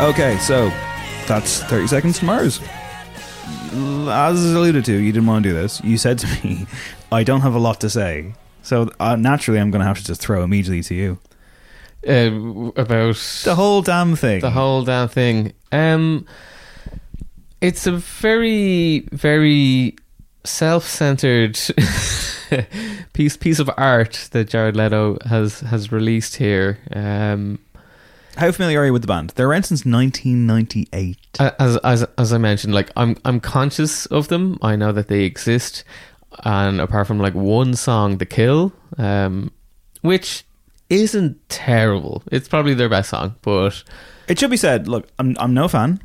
[0.00, 0.68] Okay, so
[1.26, 2.60] that's 30 Seconds to Mars.
[4.08, 5.80] As alluded to, you didn't want to do this.
[5.84, 6.66] You said to me,
[7.12, 8.34] I don't have a lot to say.
[8.62, 11.18] So uh, naturally, I'm going to have to just throw immediately to you.
[12.08, 14.40] uh, about The whole damn thing.
[14.40, 15.52] the whole damn thing.
[15.70, 16.26] Um,
[17.60, 19.96] it's a very, very
[20.44, 21.58] self-centered
[23.12, 26.78] piece piece of art that Jared Leto has has released here.
[26.92, 27.58] Um,
[28.36, 29.30] How familiar are you with the band?
[29.30, 31.16] They're around since 1998.
[31.40, 34.58] as as as I mentioned, like I'm I'm conscious of them.
[34.62, 35.84] I know that they exist,
[36.44, 39.52] and apart from like one song, "The Kill," um,
[40.02, 40.44] which
[40.90, 42.22] isn't terrible.
[42.30, 43.82] It's probably their best song, but
[44.28, 46.02] It should be said, look, I'm, I'm no fan.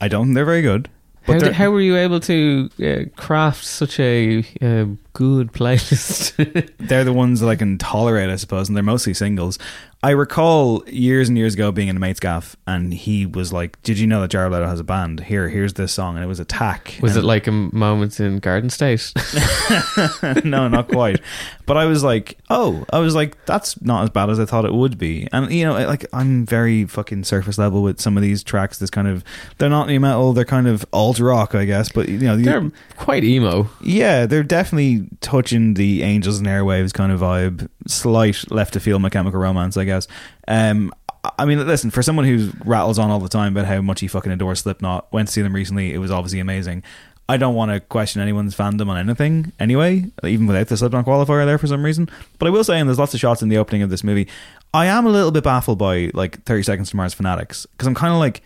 [0.00, 0.88] I don't think they're very good.
[1.26, 6.70] But how, did, how were you able to uh, craft such a uh, good playlist.
[6.78, 9.58] they're the ones that I can tolerate, I suppose, and they're mostly singles.
[10.02, 13.80] I recall years and years ago being in a mate's gaff, and he was like,
[13.82, 15.20] "Did you know that Jared Leto has a band?
[15.20, 16.98] Here, here's this song," and it was Attack.
[17.02, 19.12] Was And- it like a moment in Garden State?
[20.44, 21.20] no, not quite.
[21.66, 24.64] But I was like, oh, I was like, that's not as bad as I thought
[24.64, 25.28] it would be.
[25.32, 28.78] And you know, like I'm very fucking surface level with some of these tracks.
[28.78, 29.22] This kind of,
[29.58, 30.32] they're not new metal.
[30.32, 31.90] They're kind of alt rock, I guess.
[31.92, 33.68] But you know, They're quite emo.
[33.82, 37.68] yeah, they're definitely touching the Angels and Airwaves kind of vibe.
[37.86, 40.06] Slight left to field mechanical romance, I guess.
[40.48, 40.92] Um,
[41.38, 44.08] I mean, listen, for someone who rattles on all the time about how much he
[44.08, 45.92] fucking adores Slipknot, went to see them recently.
[45.92, 46.82] It was obviously amazing.
[47.28, 51.46] I don't want to question anyone's fandom on anything anyway, even without the Slipknot qualifier
[51.46, 52.08] there for some reason.
[52.38, 54.26] But I will say, and there's lots of shots in the opening of this movie,
[54.74, 57.94] I am a little bit baffled by like 30 Seconds to Mars Fanatics because I'm
[57.94, 58.42] kind of like,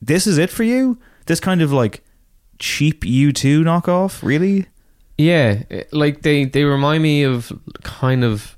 [0.00, 0.98] this is it for you?
[1.26, 2.02] This kind of like
[2.58, 4.66] cheap U2 knockoff, really?
[5.18, 8.56] Yeah, eh, like they they remind me of kind of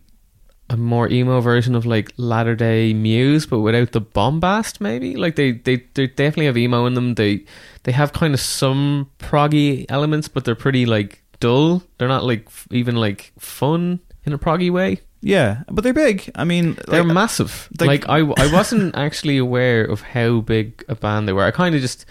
[0.71, 4.81] a more emo version of like latter day Muse, but without the bombast.
[4.81, 7.15] Maybe like they they they definitely have emo in them.
[7.15, 7.45] They
[7.83, 11.83] they have kind of some proggy elements, but they're pretty like dull.
[11.99, 15.01] They're not like f- even like fun in a proggy way.
[15.21, 16.31] Yeah, but they're big.
[16.35, 17.69] I mean, They're like, massive.
[17.81, 21.45] like- Like, I, I wasn't actually aware of how big a band they were.
[21.45, 22.05] I kind of just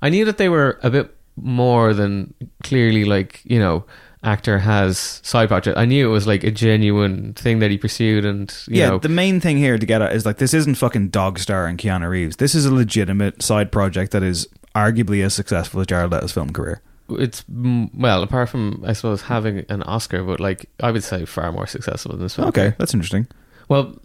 [0.00, 3.84] I knew that they were a bit more than clearly like you know
[4.22, 5.76] actor has side project.
[5.76, 8.98] I knew it was like a genuine thing that he pursued, and you yeah, know
[8.98, 11.78] the main thing here to get at is like this isn't fucking dog star and
[11.78, 12.36] Keanu Reeves.
[12.36, 16.52] This is a legitimate side project that is arguably as successful as Jared Leto's film
[16.52, 16.80] career.
[17.10, 21.52] it's well apart from I suppose having an Oscar, but like I would say far
[21.52, 22.48] more successful than this film.
[22.48, 23.26] Okay, that's interesting.
[23.68, 23.96] Well,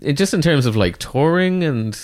[0.00, 1.98] it, just in terms of like touring and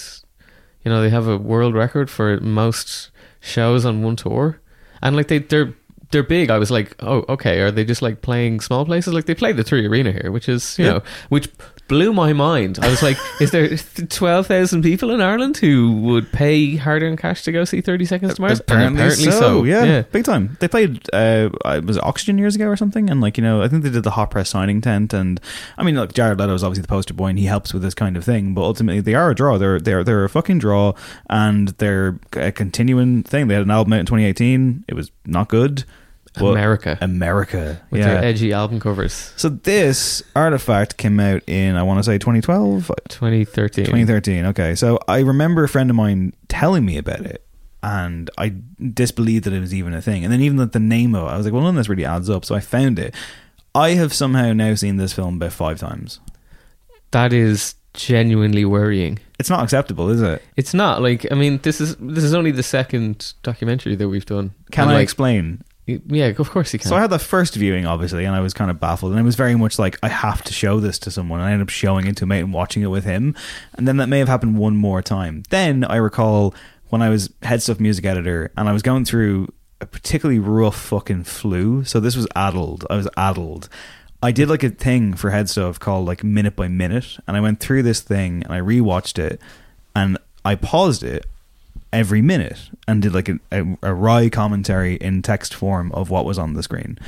[0.84, 4.60] you know they have a world record for most shows on one tour,
[5.02, 5.74] and like they they're
[6.10, 6.50] they're big.
[6.50, 9.14] I was like, oh okay, are they just like playing small places?
[9.14, 10.92] Like they played the Three Arena here, which is you Yeah.
[10.92, 11.48] know which
[11.92, 12.78] blew my mind.
[12.80, 13.76] I was like, is there
[14.08, 18.06] twelve thousand people in Ireland who would pay hard earned cash to go see Thirty
[18.06, 18.60] Seconds to Mars?
[18.60, 19.64] Apparently so.
[19.64, 20.56] Yeah, big time.
[20.60, 21.50] They played uh,
[21.84, 24.04] was it Oxygen years ago or something, and like you know, I think they did
[24.04, 25.38] the hot press signing tent, and
[25.76, 27.94] I mean, look, Jared Leto is obviously the poster boy, and he helps with this
[27.94, 28.54] kind of thing.
[28.54, 29.58] But ultimately, they are a draw.
[29.58, 30.94] They're they're they're a fucking draw,
[31.28, 33.48] and they're a continuing thing.
[33.48, 34.86] They had an album out in 2018.
[34.88, 35.84] It was not good.
[36.36, 36.98] America.
[37.00, 38.14] America, with yeah.
[38.14, 39.32] their edgy album covers.
[39.36, 43.84] So this artifact came out in I want to say 2012, 2013.
[43.84, 44.46] 2013.
[44.46, 47.44] Okay, so I remember a friend of mine telling me about it,
[47.82, 48.54] and I
[48.92, 50.24] disbelieved that it was even a thing.
[50.24, 51.88] And then even that the name of it, I was like, well, none of this
[51.88, 52.44] really adds up.
[52.44, 53.14] So I found it.
[53.74, 56.20] I have somehow now seen this film about five times.
[57.10, 59.18] That is genuinely worrying.
[59.38, 60.42] It's not acceptable, is it?
[60.56, 64.26] It's not like I mean this is this is only the second documentary that we've
[64.26, 64.54] done.
[64.70, 65.62] Can And, I like, explain?
[65.86, 66.88] Yeah, of course you can.
[66.88, 69.12] So I had the first viewing, obviously, and I was kind of baffled.
[69.12, 71.40] And it was very much like, I have to show this to someone.
[71.40, 73.34] And I ended up showing it to a mate and watching it with him.
[73.74, 75.42] And then that may have happened one more time.
[75.50, 76.54] Then I recall
[76.90, 81.24] when I was HeadStuff music editor and I was going through a particularly rough fucking
[81.24, 81.82] flu.
[81.82, 82.86] So this was addled.
[82.88, 83.68] I was addled.
[84.22, 87.16] I did like a thing for HeadStuff called like minute by minute.
[87.26, 89.40] And I went through this thing and I rewatched it
[89.96, 91.26] and I paused it
[91.92, 96.24] every minute and did like a, a, a wry commentary in text form of what
[96.24, 96.98] was on the screen.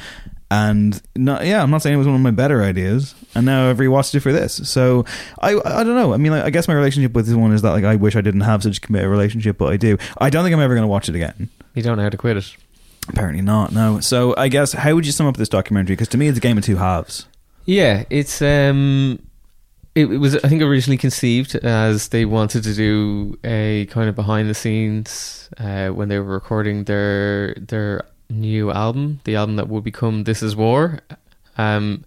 [0.51, 3.15] And no, yeah, I'm not saying it was one of my better ideas.
[3.35, 4.69] And now I've rewatched it for this.
[4.69, 5.05] So
[5.41, 6.15] I, I don't know.
[6.15, 8.15] I mean, like, I guess my relationship with this one is that like I wish
[8.15, 9.97] I didn't have such a committed relationship, but I do.
[10.19, 11.49] I don't think I'm ever going to watch it again.
[11.75, 12.57] you don't know how to quit it.
[13.09, 13.73] Apparently not.
[13.73, 14.01] No.
[14.01, 15.95] So I guess how would you sum up this documentary?
[15.95, 17.27] Because to me, it's a game of two halves.
[17.65, 19.19] Yeah, it's um
[19.95, 24.15] it, it was I think originally conceived as they wanted to do a kind of
[24.15, 29.69] behind the scenes uh, when they were recording their their new album, the album that
[29.69, 31.01] would become This Is War.
[31.57, 32.05] Um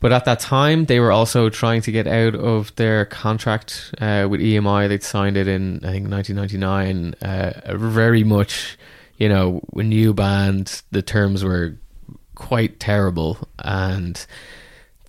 [0.00, 4.26] but at that time, they were also trying to get out of their contract uh,
[4.30, 4.88] with EMI.
[4.88, 7.14] They'd signed it in, I think, 1999.
[7.20, 8.78] Uh, very much,
[9.18, 10.80] you know, a new band.
[10.90, 11.76] The terms were
[12.34, 14.26] quite terrible, and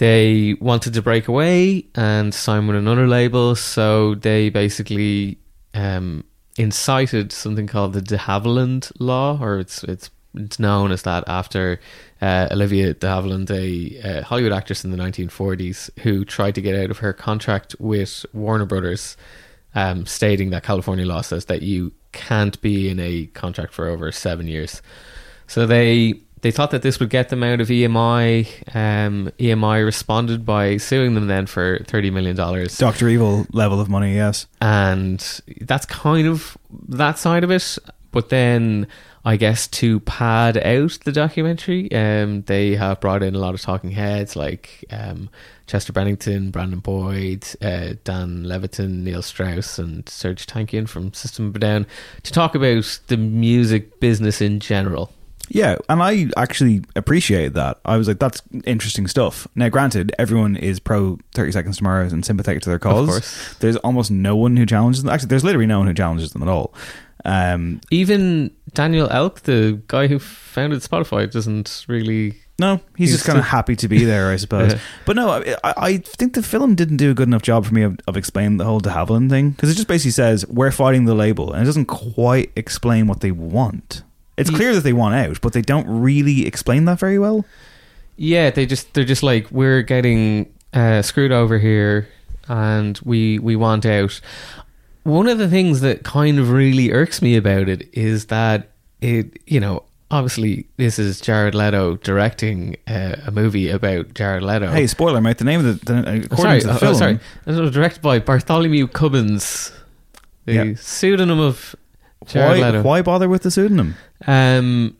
[0.01, 3.55] they wanted to break away and sign with another label.
[3.55, 5.37] So they basically
[5.75, 6.23] um,
[6.57, 11.79] incited something called the De Havilland Law, or it's it's it's known as that after
[12.19, 16.89] uh, Olivia de Havilland, a Hollywood actress in the 1940s, who tried to get out
[16.89, 19.15] of her contract with Warner Brothers,
[19.75, 24.11] um, stating that California law says that you can't be in a contract for over
[24.11, 24.81] seven years.
[25.45, 28.75] So they they thought that this would get them out of EMI.
[28.75, 33.89] Um, EMI responded by suing them then for thirty million dollars, Doctor Evil level of
[33.89, 34.47] money, yes.
[34.59, 36.57] and that's kind of
[36.89, 37.77] that side of it.
[38.11, 38.87] but then
[39.23, 43.61] I guess to pad out the documentary, um, they have brought in a lot of
[43.61, 45.29] talking heads like um,
[45.67, 51.55] Chester Bennington, Brandon Boyd, uh, Dan Levitin, Neil Strauss, and Serj Tankian from System of
[51.55, 51.85] a Down
[52.23, 55.13] to talk about the music business in general.
[55.53, 57.79] Yeah, and I actually appreciated that.
[57.83, 59.47] I was like, that's interesting stuff.
[59.53, 63.07] Now, granted, everyone is pro 30 Seconds to Mars and sympathetic to their cause.
[63.09, 63.55] course.
[63.59, 65.11] There's almost no one who challenges them.
[65.11, 66.73] Actually, there's literally no one who challenges them at all.
[67.25, 72.35] Um, Even Daniel Ek, the guy who founded Spotify, doesn't really.
[72.57, 74.73] no, he's, He's just kind of happy to be there, I suppose.
[74.73, 74.79] Yeah.
[75.05, 77.73] But no, I, I I think the film didn't do a good enough job for
[77.73, 80.71] me of, of explaining the whole de Havilland thing because it just basically says we're
[80.71, 84.03] fighting the label and it doesn't quite explain what they want.
[84.41, 87.45] It's Ye- clear that they want out, but they don't really explain that very well.
[88.17, 92.07] Yeah, they just they're just like we're getting uh, screwed over here,
[92.47, 94.19] and we we want out.
[95.03, 98.69] One of the things that kind of really irks me about it is that
[99.01, 104.67] it, you know, obviously this is Jared Leto directing uh, a movie about Jared Leto.
[104.71, 105.39] Hey, spoiler, mate.
[105.39, 107.71] The name of the, the according Oh, sorry, to the oh, film, sorry, it was
[107.71, 109.71] directed by Bartholomew Cubbins,
[110.45, 110.73] the Yeah.
[110.75, 111.75] pseudonym of
[112.27, 112.81] Jared why, Leto.
[112.83, 113.95] why bother with the pseudonym?
[114.27, 114.97] Um,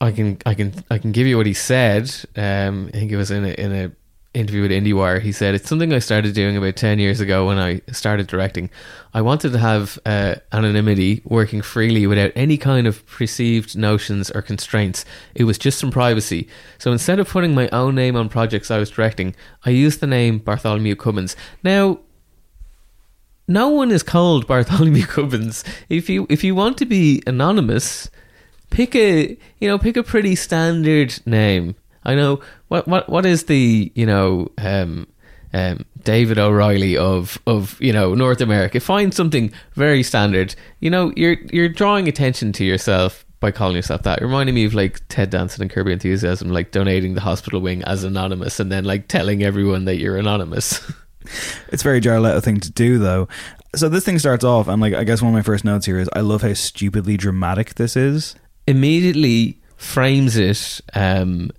[0.00, 2.14] I can I can I can give you what he said.
[2.36, 3.90] Um, I think it was in a in a
[4.34, 5.20] interview with IndieWire.
[5.20, 8.70] He said it's something I started doing about ten years ago when I started directing.
[9.12, 14.42] I wanted to have uh, anonymity, working freely without any kind of perceived notions or
[14.42, 15.04] constraints.
[15.34, 16.48] It was just some privacy.
[16.78, 19.34] So instead of putting my own name on projects I was directing,
[19.64, 21.34] I used the name Bartholomew Cubbins.
[21.64, 21.98] Now
[23.48, 25.64] no one is called Bartholomew Cubbins.
[25.88, 28.10] If you if you want to be anonymous,
[28.70, 31.74] pick a you know pick a pretty standard name.
[32.04, 35.06] I know what what what is the you know um,
[35.52, 38.80] um, David O'Reilly of of you know North America.
[38.80, 40.54] Find something very standard.
[40.80, 44.20] You know you're you're drawing attention to yourself by calling yourself that.
[44.20, 47.60] It reminded me of like Ted Danson and Curb Your Enthusiasm, like donating the hospital
[47.60, 50.80] wing as anonymous and then like telling everyone that you're anonymous.
[51.68, 53.28] It's very Jared Leto thing to do, though.
[53.76, 55.98] So this thing starts off, and like I guess one of my first notes here
[55.98, 58.34] is I love how stupidly dramatic this is.
[58.68, 61.50] Immediately frames it um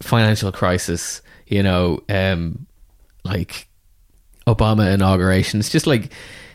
[0.00, 2.66] financial crisis you know um
[3.24, 3.68] like
[4.46, 5.60] obama inauguration.
[5.60, 6.12] It's just like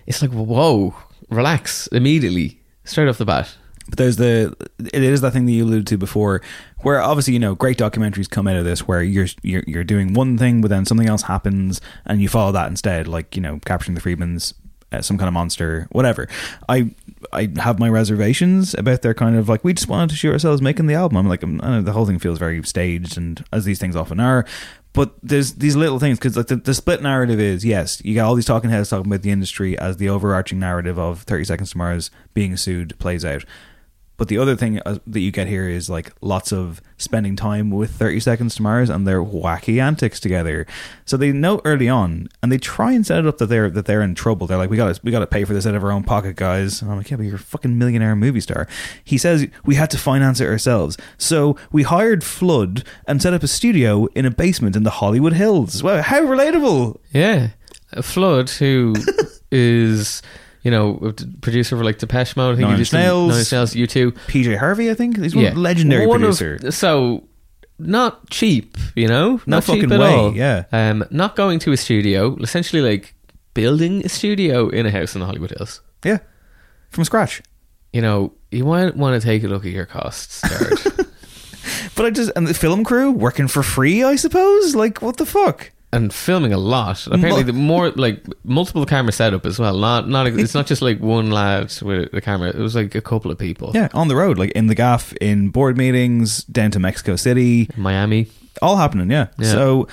[0.07, 0.95] it's like whoa
[1.29, 3.55] relax immediately straight off the bat.
[3.89, 6.41] But there's the it is that thing that you alluded to before,
[6.79, 10.13] where obviously you know great documentaries come out of this, where you're you're you're doing
[10.13, 13.59] one thing, but then something else happens, and you follow that instead, like you know
[13.65, 14.53] capturing the Friedmans,
[14.93, 16.27] Uh, some kind of monster, whatever.
[16.69, 16.91] I
[17.31, 20.61] I have my reservations about their kind of like we just wanted to show ourselves
[20.61, 21.17] making the album.
[21.17, 23.95] I'm like um, I know, the whole thing feels very staged, and as these things
[23.95, 24.45] often are.
[24.93, 28.27] But there's these little things because like the, the split narrative is yes, you got
[28.27, 31.71] all these talking heads talking about the industry as the overarching narrative of Thirty Seconds
[31.71, 33.45] to Mars being sued plays out.
[34.17, 37.71] But the other thing uh, that you get here is like lots of spending time
[37.71, 40.65] with 30 Seconds to Mars and their wacky antics together.
[41.05, 43.85] So they know early on, and they try and set it up that they're that
[43.85, 44.47] they're in trouble.
[44.47, 46.03] They're like, we got to we got to pay for this out of our own
[46.03, 46.81] pocket, guys.
[46.81, 48.67] And I'm like, yeah, but you're a fucking millionaire movie star.
[49.03, 53.43] He says we had to finance it ourselves, so we hired Flood and set up
[53.43, 55.81] a studio in a basement in the Hollywood Hills.
[55.83, 56.99] Wow, how relatable!
[57.11, 57.49] yeah
[58.01, 58.95] flood who
[59.51, 60.21] is
[60.63, 63.29] you know producer for like Depeche Mode I think Nine he did some- Nails.
[63.29, 66.71] Nine Inch Nails U2 PJ Harvey, I think he's one legendary One of- producer.
[66.71, 67.23] so
[67.79, 70.33] not cheap, you know, No not cheap fucking at way, all.
[70.35, 70.63] yeah.
[70.71, 73.13] um, not going to a studio, essentially like
[73.53, 75.81] building a studio in a house in the Hollywood Hills.
[76.05, 76.19] yeah,
[76.91, 77.41] from scratch.
[77.91, 80.79] You know, you might want to take a look at your costs, Jared.
[81.95, 84.75] But I just and the film crew working for free, I suppose.
[84.75, 85.71] Like what the fuck?
[85.93, 87.05] And filming a lot.
[87.07, 89.77] Apparently, the more like multiple camera setup as well.
[89.77, 92.49] Not not it's not just like one lad with the camera.
[92.49, 93.71] It was like a couple of people.
[93.73, 97.69] Yeah, on the road, like in the gaff, in board meetings, down to Mexico City,
[97.77, 98.27] Miami,
[98.61, 99.09] all happening.
[99.11, 99.27] Yeah.
[99.37, 99.51] Yeah.
[99.51, 99.87] So,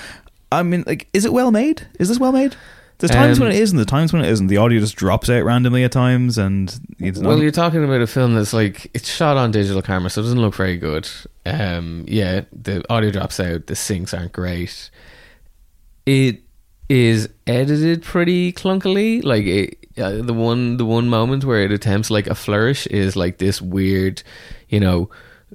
[0.50, 1.86] I mean, like, is it well made?
[1.98, 2.56] Is this well made?
[2.98, 4.48] There's times Um, when it is, and the times when it isn't.
[4.48, 7.28] The audio just drops out randomly at times, and it's not.
[7.30, 10.24] Well, you're talking about a film that's like it's shot on digital camera, so it
[10.24, 11.08] doesn't look very good.
[11.46, 14.90] Um, yeah, the audio drops out, the syncs aren't great.
[16.10, 16.42] It
[16.88, 19.22] is edited pretty clunkily.
[19.22, 23.14] Like it, uh, the one, the one moment where it attempts like a flourish is
[23.14, 24.24] like this weird,
[24.68, 25.08] you know,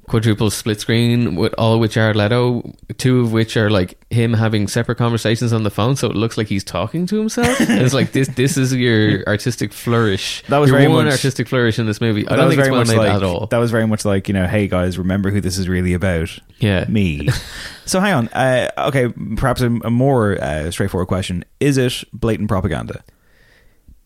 [0.08, 4.68] quadruple split screen with all with Jared Leto, two of which are like him having
[4.68, 7.60] separate conversations on the phone, so it looks like he's talking to himself.
[7.60, 8.28] And it's like this.
[8.28, 10.42] This is your artistic flourish.
[10.48, 12.26] That was your very one much- artistic flourish in this movie.
[12.28, 13.46] I don't think it's well much made like at all.
[13.46, 16.38] that was very much like you know, hey guys, remember who this is really about?
[16.58, 16.84] Yeah.
[16.88, 17.28] me.
[17.84, 18.28] so hang on.
[18.28, 23.02] Uh, okay, perhaps a, a more uh, straightforward question: Is it blatant propaganda?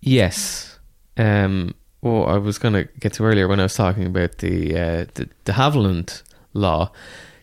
[0.00, 0.78] Yes.
[1.16, 4.76] Um, what I was going to get to earlier when I was talking about the
[4.76, 6.22] uh, the, the Havilland
[6.54, 6.92] law.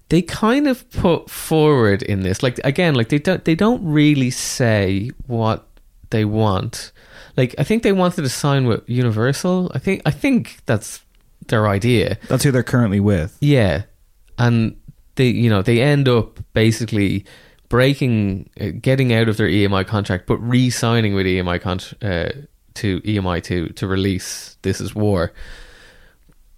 [0.10, 4.30] They kind of put forward in this, like again, like they don't they don't really
[4.30, 5.68] say what
[6.12, 6.92] they want.
[7.36, 9.72] Like I think they wanted to sign with Universal.
[9.76, 11.02] I think I think that's
[11.48, 12.18] their idea.
[12.30, 13.38] That's who they're currently with.
[13.42, 13.84] Yeah,
[14.38, 14.78] and
[15.16, 17.26] they you know they end up basically
[17.70, 22.04] breaking, uh, getting out of their EMI contract, but re-signing with EMI contract.
[22.04, 22.42] uh,
[22.78, 25.34] to EMI to to release This Is War.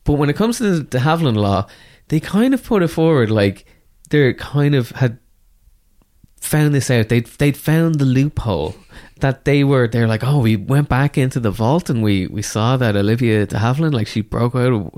[0.04, 1.68] But when it comes to the, the Havilland law,
[2.08, 3.66] they kind of put it forward like
[4.10, 5.20] they're kind of had
[6.42, 7.10] found this out.
[7.10, 8.76] They'd they'd found the loophole
[9.20, 9.88] that they were.
[9.88, 13.46] They're like, oh, we went back into the vault and we we saw that Olivia
[13.46, 14.94] de Havilland like she broke out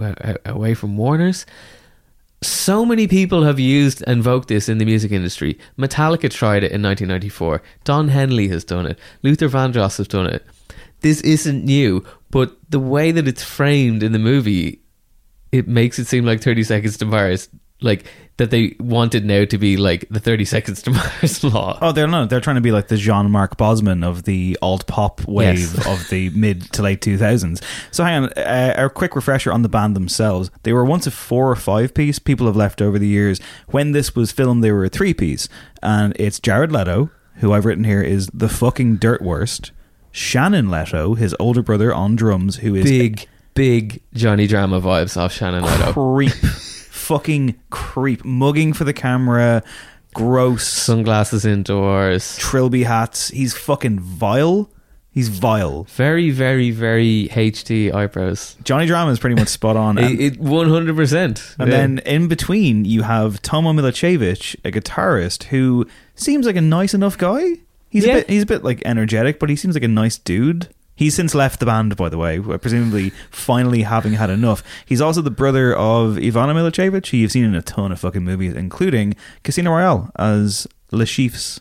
[0.45, 1.45] away from Warner's.
[2.43, 5.59] So many people have used and invoked this in the music industry.
[5.77, 7.61] Metallica tried it in 1994.
[7.83, 8.97] Don Henley has done it.
[9.21, 10.43] Luther Vandross has done it.
[11.01, 14.81] This isn't new, but the way that it's framed in the movie,
[15.51, 17.49] it makes it seem like 30 Seconds to Mars,
[17.81, 18.05] like
[18.37, 20.91] that they wanted now to be like the 30 Seconds to
[21.21, 21.77] Mars law.
[21.81, 22.29] Oh, they're not.
[22.29, 25.87] They're trying to be like the Jean Marc Bosman of the alt pop wave Yes.
[25.87, 27.61] of the mid to late 2000s.
[27.91, 28.29] So, hang on.
[28.37, 30.49] Uh, a quick refresher on the band themselves.
[30.63, 32.19] They were once a four or five piece.
[32.19, 33.39] People have left over the years.
[33.67, 35.49] When this was filmed, they were a three piece.
[35.83, 39.71] And it's Jared Leto, who I've written here is the fucking dirt worst.
[40.11, 45.31] Shannon Leto, his older brother on drums, who is Big, big Johnny Drama vibes off
[45.31, 45.93] Shannon Leto.
[45.93, 46.31] creep.
[46.91, 48.23] fucking creep.
[48.25, 49.63] Mugging for the camera.
[50.13, 50.67] Gross.
[50.67, 52.37] Sunglasses indoors.
[52.37, 53.29] Trilby hats.
[53.29, 54.69] He's fucking vile.
[55.13, 55.83] He's vile.
[55.85, 58.55] Very, very, very HD eyebrows.
[58.63, 59.97] Johnny Drama is pretty much spot on.
[59.99, 61.13] It- it- 100%.
[61.13, 61.65] and Yeah.
[61.65, 65.85] then in between, you have Tomo Milicevic, a guitarist who
[66.15, 67.55] seems like a nice enough guy.
[67.91, 68.13] He's Yeah.
[68.13, 70.69] a bit, he's a bit like energetic, but he seems like a nice dude.
[70.95, 74.63] He's since left the band, by the way, presumably finally having had enough.
[74.85, 78.23] He's also the brother of Ivana Milicevic, who you've seen in a ton of fucking
[78.23, 81.59] movies, including Casino Royale as Le Chiffre's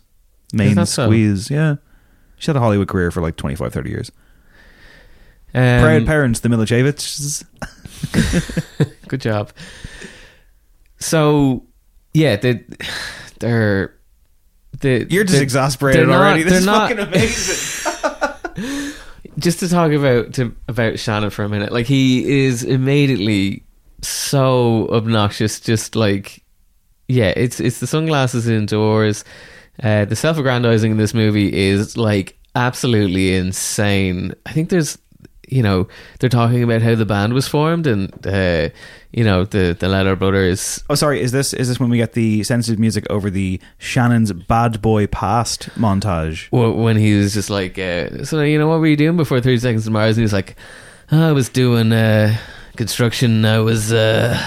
[0.53, 1.07] main that so?
[1.07, 1.51] squeeze.
[1.51, 1.77] Yeah.
[2.39, 4.13] She had a Hollywood career for like 25, 30 years.
[5.55, 7.45] Um, Proud parents, the Milicevics.
[9.09, 9.53] Good job.
[10.99, 11.65] So,
[12.13, 12.65] yeah, they,
[13.39, 13.95] they're.
[14.81, 16.43] They, You're just exasperated they're not- already.
[16.43, 18.93] This is not- fucking amazing.
[19.39, 23.65] just to talk about to, about Shannon for a minute, like he is immediately
[24.03, 25.61] so obnoxious.
[25.61, 26.43] Just like,
[27.09, 29.25] yeah, it's it's the sunglasses indoors.
[29.83, 34.35] Uh, the self-aggrandizing in this movie is like absolutely insane.
[34.45, 34.99] I think there's,
[35.49, 38.69] you know, they're talking about how the band was formed, and uh,
[39.13, 40.83] you know, the the Leto Brothers.
[40.89, 41.21] Oh, sorry.
[41.21, 45.07] Is this is this when we get the sensitive music over the Shannon's bad boy
[45.09, 46.49] past montage?
[46.51, 49.41] Wh- When he was just like, uh, so you know, what were you doing before
[49.41, 50.17] Thirty Seconds to Mars?
[50.17, 50.57] And he's like,
[51.11, 52.37] "Oh, I was doing uh,
[52.77, 53.45] construction.
[53.45, 54.41] I was uh,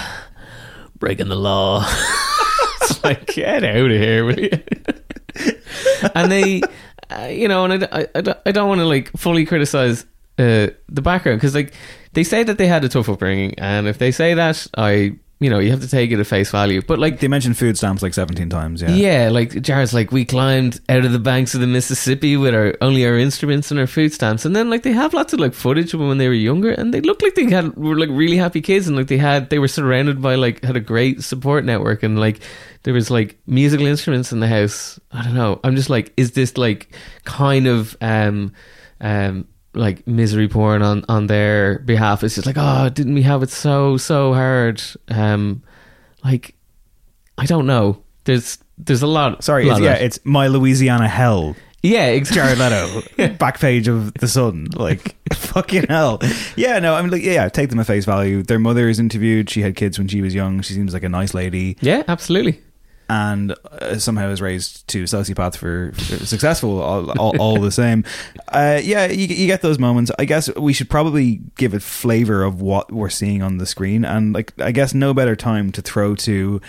[0.98, 1.84] breaking the law.
[2.82, 4.50] it's like, get out of here, will you?
[6.14, 6.62] and they,
[7.10, 10.04] uh, you know, and I, I, I don't- I don't want to like fully criticize
[10.38, 11.72] uh, the background because like
[12.14, 15.50] they say that they had a tough upbringing, and if they say that, I, you
[15.50, 16.80] know, you have to take it at face value.
[16.80, 18.80] But like They mentioned food stamps like seventeen times.
[18.80, 18.90] Yeah.
[18.90, 19.28] yeah.
[19.30, 23.04] like Jared's like we climbed out of the banks of the Mississippi with our only
[23.04, 25.92] our instruments and our food stamps, and then like they have lots of like footage
[25.92, 28.62] of when they were younger, and they look like they had were like really happy
[28.62, 32.02] kids, and like they had they were surrounded by like had a great support network,
[32.02, 32.40] and like
[32.84, 35.00] there was like musical instruments in the house.
[35.10, 35.60] I don't know.
[35.64, 36.88] I'm just like, is this like
[37.24, 38.52] kind of um
[39.00, 42.22] um like misery porn on on their behalf?
[42.24, 44.82] It's just like, oh, didn't we have it so so hard?
[45.08, 45.62] Um,
[46.24, 46.54] like
[47.38, 48.02] I don't know.
[48.24, 49.44] There's there's a lot.
[49.44, 49.64] Sorry.
[49.66, 49.94] lot It's, yeah.
[49.94, 50.02] it.
[50.02, 51.56] It's my Louisiana hell.
[51.82, 52.56] yeah, exactly.
[52.56, 56.18] Jared Leto, back page of the Sun, like fucking hell.
[56.56, 58.42] Yeah, no, I mean, like, yeah, take them at face value.
[58.42, 59.50] Their mother is interviewed.
[59.50, 60.62] She had kids when she was young.
[60.62, 62.60] She seems like a nice lady, Yeah, absolutely.
[63.08, 66.80] And uh, somehow is raised to sociopath for, for successful.
[66.80, 68.04] All, all, all the same.
[68.48, 70.10] Uh, yeah, you, you get those moments.
[70.18, 74.04] I guess we should probably give it flavor of what we're seeing on the screen,
[74.04, 76.60] and like, I guess no better time to throw to.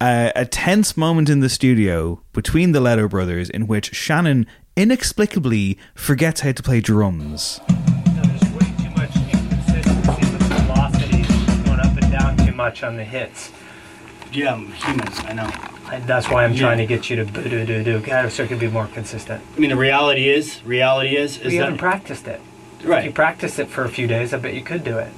[0.00, 5.76] Uh, a tense moment in the studio between the Leto brothers in which Shannon inexplicably
[5.96, 7.60] forgets how to play drums.
[7.66, 11.22] There's way too much inconsistency with the velocity
[11.64, 13.50] going up and down too much on the hits.
[14.30, 15.08] Yeah, I'm human.
[15.26, 15.50] I know.
[15.92, 16.60] And that's why I'm Yeah.
[16.60, 19.40] trying to get you to do do do do so it can be more consistent.
[19.56, 22.40] I mean, the reality is, reality is, is you that haven't practiced it.
[22.84, 23.00] Right.
[23.00, 25.08] If you practice it for a few days, I bet you could do it.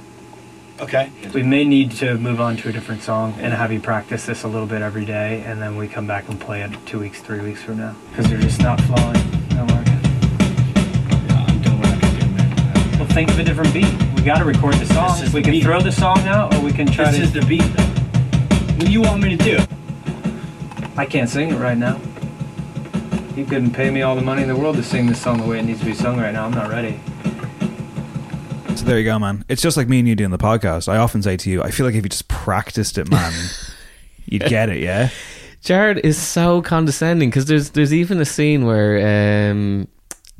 [0.81, 1.09] okay.
[1.33, 4.41] We may need to move on to a different song and have you practice this
[4.43, 7.19] a little bit every day, and then we come back and play it two weeks,
[7.21, 7.93] three weeks from now.
[8.09, 9.13] Because you're just not flowing.
[9.49, 9.87] Don't work.
[11.37, 12.97] I'm doing what I can do, man.
[12.99, 13.93] Well, think of a different beat.
[14.15, 15.19] We got to record the song.
[15.19, 15.63] This is We the can beat.
[15.63, 17.23] throw the song out, or we can try This to.
[17.25, 17.61] is the beat.
[17.61, 19.59] What do you want me to do?
[20.97, 21.99] I can't sing it right now.
[23.35, 25.47] You couldn't pay me all the money in the world to sing this song the
[25.47, 26.45] way it needs to be sung right now.
[26.45, 26.99] I'm not ready.
[28.75, 29.45] So there you go, man.
[29.47, 30.87] It's just like me and you doing the podcast.
[30.87, 33.31] I often say to you, I feel like if you just practiced it, man,
[34.25, 34.81] you'd get it.
[34.81, 35.09] Yeah.
[35.61, 39.87] Jared is so condescending because there's there's even a scene where um,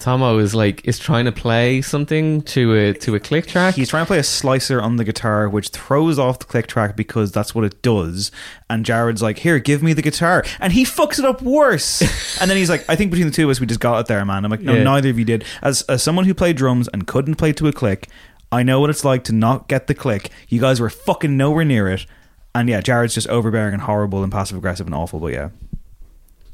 [0.02, 3.76] Tomo is like is trying to play something to a to a click track.
[3.76, 6.95] He's trying to play a slicer on the guitar, which throws off the click track
[6.95, 8.32] because that's what it does.
[8.70, 12.02] And Jared's like, "Here, give me the guitar," and he fucks it up worse.
[12.41, 14.08] and then he's like, "I think between the two of us, we just got it
[14.08, 14.84] there, man." I'm like, "No, Yeah.
[14.84, 17.72] neither of you did." As as someone who played drums and couldn't play to a
[17.72, 18.08] click,
[18.52, 20.30] I know what it's like to not get the click.
[20.49, 22.06] You guys were fucking nowhere near it.
[22.54, 25.20] And yeah, Jared's just overbearing and horrible and passive aggressive and awful.
[25.20, 25.49] But yeah,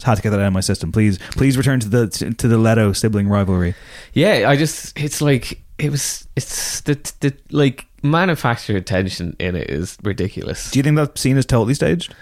[0.04, 0.92] had to get that out of my system.
[0.92, 3.76] Please, please return to the to the Leto sibling rivalry.
[4.14, 9.70] Yeah, I just it's like it was it's the the like manufactured tension in it
[9.70, 10.72] is ridiculous.
[10.72, 12.14] Do you think that scene is totally staged?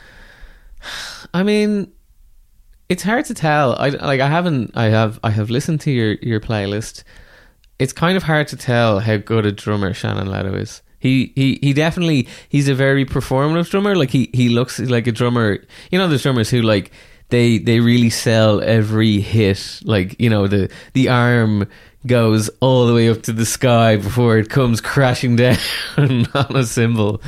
[1.34, 1.92] I mean,
[2.90, 3.76] it's hard to tell.
[3.78, 7.04] I like I haven't I have I have listened to your your playlist.
[7.80, 10.82] It's kind of hard to tell how good a drummer Shannon Leto is.
[11.00, 13.96] He he he definitely he's a very performative drummer.
[13.96, 15.60] Like he he looks like a drummer.
[15.92, 16.92] You know, there's drummers who like
[17.30, 19.82] they they really sell every hit.
[19.84, 21.68] Like you know the the arm
[22.08, 25.58] goes all the way up to the sky before it comes crashing down
[25.98, 27.22] on a cymbal.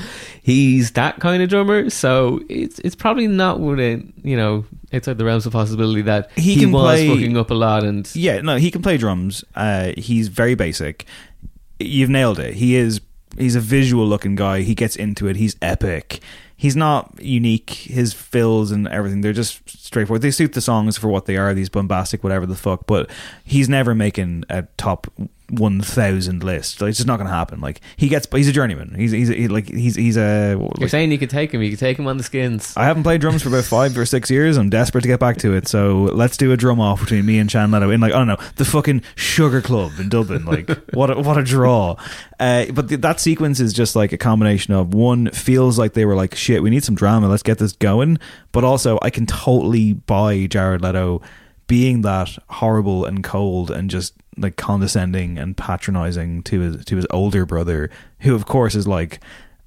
[0.44, 5.26] He's that kind of drummer, so it's it's probably not within you know outside the
[5.26, 8.40] realms of possibility that He he, can was play- fucking up a lot and Yeah,
[8.42, 9.44] no, he can play drums.
[9.56, 11.06] Uh, he's very basic.
[11.80, 12.54] You've nailed it.
[12.54, 13.02] He is.
[13.38, 14.62] He's a visual looking guy.
[14.62, 15.36] He gets into it.
[15.36, 16.22] He's epic.
[16.58, 17.70] He's not unique.
[17.70, 20.24] His fills and everything, they're just straightforward.
[20.24, 22.88] They suit the songs for what they are, these bombastic, whatever the fuck.
[22.88, 23.10] But
[23.44, 25.08] he's never making a top
[25.50, 26.82] 1,000 list.
[26.82, 27.62] Like, it's just not going to happen.
[27.62, 28.96] Like, he gets, he's a journeyman.
[28.96, 30.58] He's, he's, he, like, he's, he's a.
[30.80, 32.74] you're saying you could take him, you could take him on the skins.
[32.76, 34.58] I haven't played drums for about five or six years.
[34.58, 35.68] I'm desperate to get back to it.
[35.68, 38.28] So let's do a drum off between me and Shan Leto in like I don't
[38.28, 40.46] know the fucking Sugar Club in Dublin.
[40.46, 41.96] Like what a, what a draw.
[42.40, 46.06] Uh, but th- that sequence is just like a combination of one feels like they
[46.06, 46.64] were like shit.
[46.64, 47.28] We need some drama.
[47.28, 48.18] Let's get this going.
[48.52, 51.22] But also I can totally buy Jared Leto
[51.68, 57.06] being that horrible and cold and just like condescending and patronizing to his to his
[57.12, 57.90] older brother,
[58.22, 59.20] who of course is like,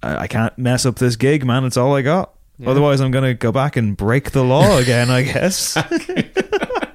[0.02, 1.64] I I can't mess up this gig, man.
[1.64, 2.32] It's all I got.
[2.58, 2.70] Yeah.
[2.70, 5.10] Otherwise, I'm gonna go back and break the law again.
[5.10, 5.76] I guess.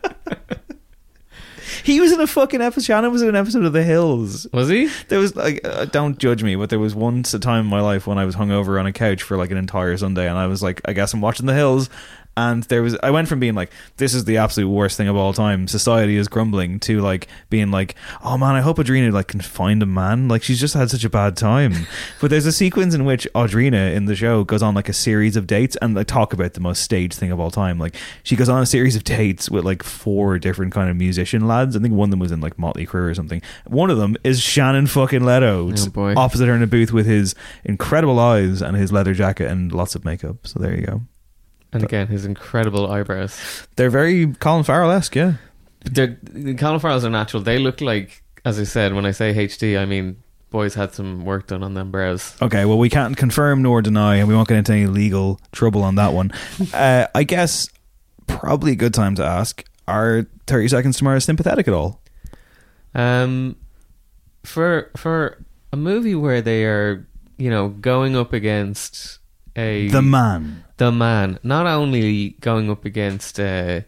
[1.85, 2.85] he was in a fucking episode.
[2.85, 4.47] Shannon was in an episode of The Hills.
[4.51, 4.89] Was he?
[5.07, 7.81] There was like, uh, don't judge me, but there was once a time in my
[7.81, 10.47] life when I was hungover on a couch for like an entire Sunday, and I
[10.47, 11.89] was like, I guess I'm watching The Hills.
[12.37, 15.15] And there was, I went from being like, this is the absolute worst thing of
[15.15, 15.67] all time.
[15.67, 19.81] Society is grumbling to like being like, oh man, I hope Audrina like can find
[19.81, 20.27] a man.
[20.27, 21.87] Like she's just had such a bad time.
[22.21, 25.35] but there's a sequence in which Audrina in the show goes on like a series
[25.37, 27.79] of dates and like talk about the most staged thing of all time.
[27.79, 31.47] Like she goes on a series of dates with like four different kind of musician
[31.47, 31.75] lads.
[31.75, 33.41] I think one of them was in like Motley Crue or something.
[33.65, 35.71] One of them is Shannon fucking Leto.
[35.71, 36.13] Oh, boy.
[36.17, 37.33] Opposite her in a booth with his
[37.63, 40.45] incredible eyes and his leather jacket and lots of makeup.
[40.45, 41.01] So there you go.
[41.75, 43.67] And again, his incredible eyebrows.
[43.75, 45.33] They're very Colin Farrell esque, yeah.
[45.83, 47.43] They're, the Colin Farrells are natural.
[47.43, 50.17] They look like, as I said, when I say HD, I mean
[50.49, 52.35] boys had some work done on them brows.
[52.41, 55.83] Okay, well, we can't confirm nor deny, and we won't get into any legal trouble
[55.83, 56.31] on that one.
[56.73, 57.67] uh, I guess
[58.27, 62.01] probably a good time to ask: Are Thirty Seconds to Mars sympathetic at all?
[62.93, 63.57] Um,
[64.43, 67.05] for for a movie where they are,
[67.37, 69.19] you know, going up against
[69.55, 70.64] a The man.
[70.77, 73.81] The man, not only going up against uh,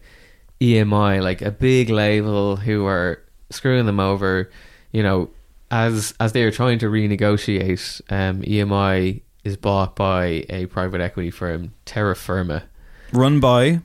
[0.60, 4.50] EMI, like a big label who are screwing them over,
[4.92, 5.30] you know,
[5.70, 11.30] as as they are trying to renegotiate, um, EMI is bought by a private equity
[11.30, 12.64] firm, Terra Firma,
[13.12, 13.80] Run by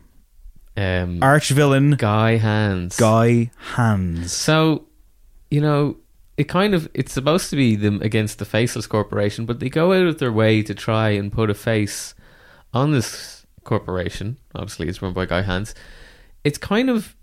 [0.75, 2.95] um, arch villain Guy Hands.
[2.95, 4.31] Guy Hands.
[4.31, 4.85] So,
[5.51, 5.97] you know,
[6.37, 9.93] it kind of it's supposed to be them against the faceless corporation, but they go
[9.93, 12.15] out of their way to try and put a face
[12.73, 14.37] on this corporation.
[14.55, 15.73] Obviously, it's run by Guy Hands.
[16.43, 17.15] It's kind of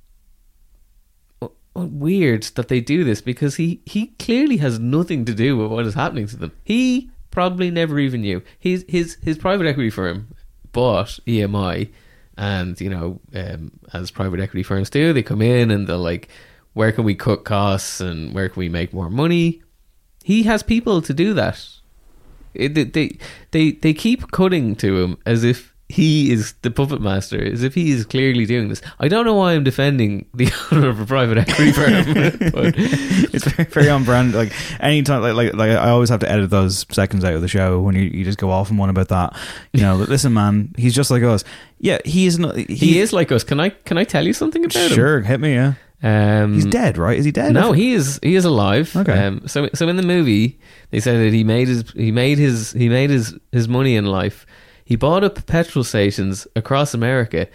[1.40, 5.70] w- weird that they do this because he he clearly has nothing to do with
[5.70, 6.53] what is happening to them.
[6.64, 8.42] He probably never even knew.
[8.59, 10.28] His his his private equity firm
[10.72, 11.90] bought EMI,
[12.36, 16.28] and you know, um, as private equity firms do, they come in and they're like,
[16.72, 19.62] where can we cut costs and where can we make more money?
[20.22, 21.66] He has people to do that.
[22.55, 23.18] It, they,
[23.51, 27.74] they they keep cutting to him as if he is the puppet master, as if
[27.74, 28.80] he is clearly doing this.
[29.01, 33.44] I don't know why I'm defending the owner of a private equity firm, but it's
[33.44, 34.32] very, very on brand.
[34.32, 37.48] Like anytime, like, like like I always have to edit those seconds out of the
[37.48, 39.36] show when you, you just go off on one about that.
[39.72, 41.42] You know, listen, man, he's just like us.
[41.80, 42.57] Yeah, he is not.
[42.57, 43.42] He, he is like us.
[43.42, 44.92] Can I can I tell you something about him?
[44.92, 45.55] Sure, hit me.
[45.55, 47.18] Yeah, Um, he's dead, right?
[47.18, 47.53] Is he dead?
[47.53, 48.94] No, he is he is alive.
[48.96, 49.12] Okay.
[49.12, 50.59] Um, so so in the movie,
[50.90, 54.07] they said that he made his he made his he made his his money in
[54.07, 54.46] life.
[54.84, 57.48] He bought up petrol stations across America,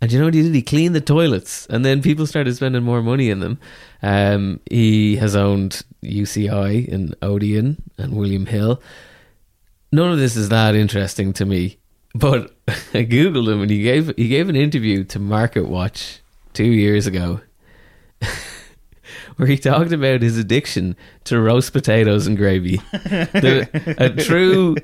[0.00, 0.54] and you know what he did?
[0.54, 3.58] He cleaned the toilets, and then people started spending more money in them.
[4.02, 8.82] Um, he has owned UCI and Odeon and William Hill.
[9.92, 11.78] None of this is that interesting to me,
[12.16, 16.18] but I googled him and he gave he gave an interview to MarketWatch
[16.52, 17.40] two years ago
[19.36, 22.76] where he talked about his addiction to roast potatoes and gravy.
[22.92, 24.76] The- a true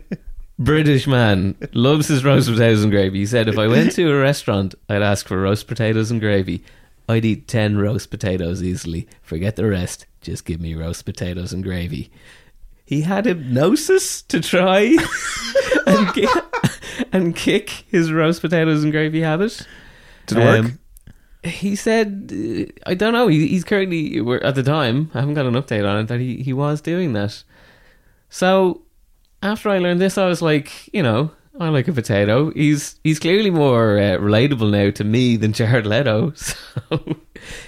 [0.59, 3.21] British man loves his roast potatoes and gravy.
[3.21, 6.65] He said, if I went to a restaurant, I'd ask for roast potatoes and gravy.
[7.09, 9.09] I'd eat 10 roast potatoes easily.
[9.23, 10.07] Forget the rest.
[10.21, 12.11] Just give me roast potatoes and gravy.
[12.85, 14.97] He had hypnosis to try
[15.87, 16.29] and,
[17.13, 19.67] and kick his roast potatoes and gravy habit.
[20.27, 20.59] Did it work?
[20.65, 20.79] Um,
[21.45, 22.33] he said,
[22.87, 23.29] I don't know.
[23.29, 25.11] He, he's currently at the time.
[25.15, 27.43] I haven't got an update on it that he, he was doing that.
[28.29, 28.83] So
[29.43, 31.31] after I learned this, I was like, you know,
[31.61, 32.51] I like a potato.
[32.53, 36.33] He's he's clearly more uh, relatable now to me than Jared Leto.
[36.33, 36.57] So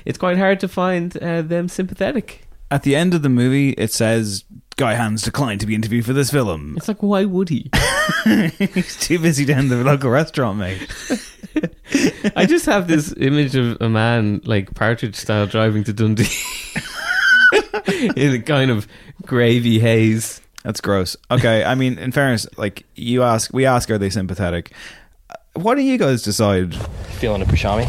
[0.05, 2.47] it's quite hard to find uh, them sympathetic.
[2.71, 4.45] At the end of the movie, it says
[4.81, 6.73] Guy Hands declined to be interviewed for this film.
[6.79, 7.69] It's like, why would he?
[8.59, 10.89] He's too busy down the local restaurant, mate.
[12.35, 16.25] I just have this image of a man like Partridge style driving to Dundee
[18.17, 18.89] in a kind of
[19.27, 20.41] gravy haze.
[20.65, 21.15] That's gross.
[21.31, 24.73] Okay, I mean, in fairness, like you ask, we ask, are they sympathetic?
[25.29, 26.75] Uh, What do you guys decide?
[27.21, 27.85] Feeling a pastrami?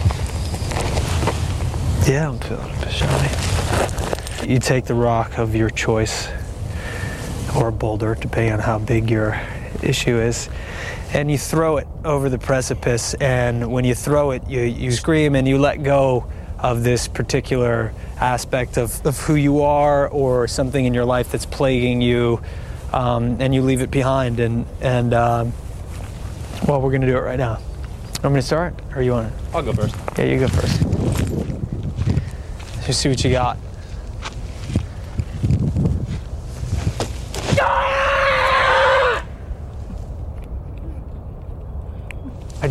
[2.06, 4.50] Yeah, I'm feeling a pastrami.
[4.50, 6.28] You take the rock of your choice
[7.56, 9.40] or a boulder, depending on how big your
[9.84, 10.50] issue is,
[11.14, 13.14] and you throw it over the precipice.
[13.16, 16.28] And when you throw it, you, you scream and you let go
[16.60, 21.46] of this particular aspect of, of who you are or something in your life that's
[21.46, 22.42] plaguing you,
[22.94, 24.40] um, and you leave it behind.
[24.40, 25.54] And, and um,
[26.68, 27.60] well, we're going to do it right now.
[28.18, 29.58] I'm going to start, or you want to?
[29.58, 29.96] I'll go first.
[30.18, 30.84] Yeah, you go first.
[32.86, 33.58] Let's see what you got.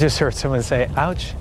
[0.01, 1.35] Just heard someone say, ouch.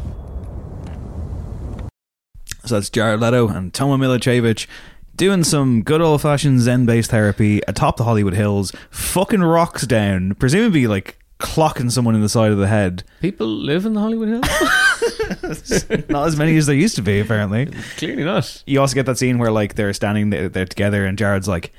[2.65, 4.67] So that's Jared Leto and Tomo Milicevic
[5.15, 10.35] doing some good old fashioned Zen based therapy atop the Hollywood Hills, fucking rocks down,
[10.35, 13.05] presumably like clocking someone in the side of the head.
[13.21, 14.45] People live in the Hollywood Hills?
[16.09, 17.67] Not as many as there used to be, apparently.
[17.95, 18.61] Clearly not.
[18.67, 21.71] You also get that scene where like they're standing there, there together, and Jared's like,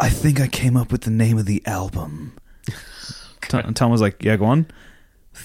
[0.00, 2.32] "I think I came up with the name of the album."
[3.42, 4.68] Tom, and Tom was like, "Yeah, go on."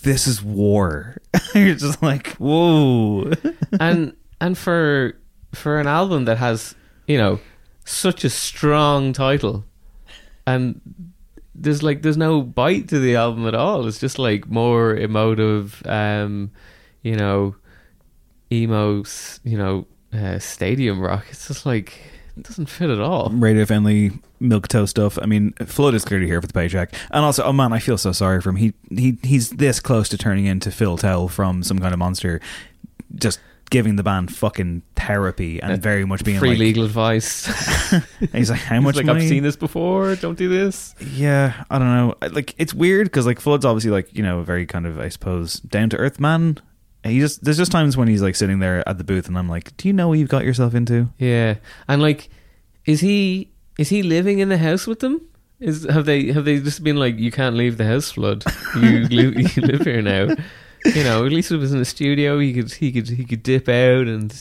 [0.01, 1.17] This is war.
[1.55, 3.31] You're just like, whoa.
[3.79, 5.17] and and for
[5.53, 6.75] for an album that has
[7.07, 7.39] you know
[7.85, 9.65] such a strong title
[10.47, 10.79] and
[11.55, 15.81] there's like there's no bite to the album at all it's just like more emotive
[15.85, 16.49] um
[17.01, 17.55] you know
[18.51, 19.03] emo
[19.43, 21.99] you know uh, stadium rock it's just like
[22.37, 24.11] it doesn't fit at all radio friendly
[24.43, 25.17] milk toe stuff.
[25.21, 27.97] I mean, Flood is clearly here for the paycheck, and also, oh man, I feel
[27.97, 28.57] so sorry for him.
[28.57, 32.39] He he he's this close to turning into Phil Towle from some kind of monster,
[33.15, 33.39] just
[33.69, 37.47] giving the band fucking therapy and Uh, very much being free like, legal advice
[38.31, 39.23] he's like, how much like money?
[39.23, 42.13] I've seen this before don't do this Yeah, I don't know.
[42.29, 45.09] Like it's weird because like Flood's obviously like you know a very kind of I
[45.09, 46.59] suppose down to earth man.
[47.03, 49.49] He just there's just times when he's like sitting there at the booth and I'm
[49.49, 51.09] like, do you know what you've got yourself into?
[51.17, 51.55] Yeah,
[51.87, 52.29] and like,
[52.85, 55.21] is he is he living in the house with them?
[55.59, 58.43] Is have they have they just been like, you can't leave the house, flood.
[58.75, 60.35] You live, you live here now.
[60.85, 63.23] You know, at least if it was in a studio, he could he could he
[63.23, 64.35] could dip out and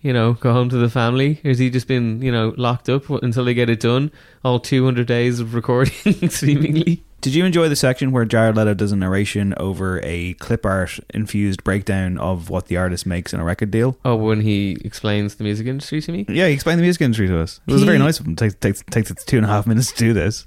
[0.00, 1.40] you know go home to the family.
[1.44, 4.10] Or has he just been you know locked up until they get it done?
[4.44, 7.04] All two hundred days of recording, seemingly.
[7.20, 11.00] Did you enjoy the section where Jared Leto does a narration over a clip art
[11.12, 13.98] infused breakdown of what the artist makes in a record deal?
[14.04, 16.26] Oh, when he explains the music industry to me.
[16.28, 17.60] Yeah, he explained the music industry to us.
[17.66, 18.36] It was He- very nice of him.
[18.36, 20.46] Takes takes takes it two and a half minutes to do this.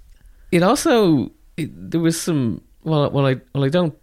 [0.51, 3.93] it also it, there was some well well I well I don't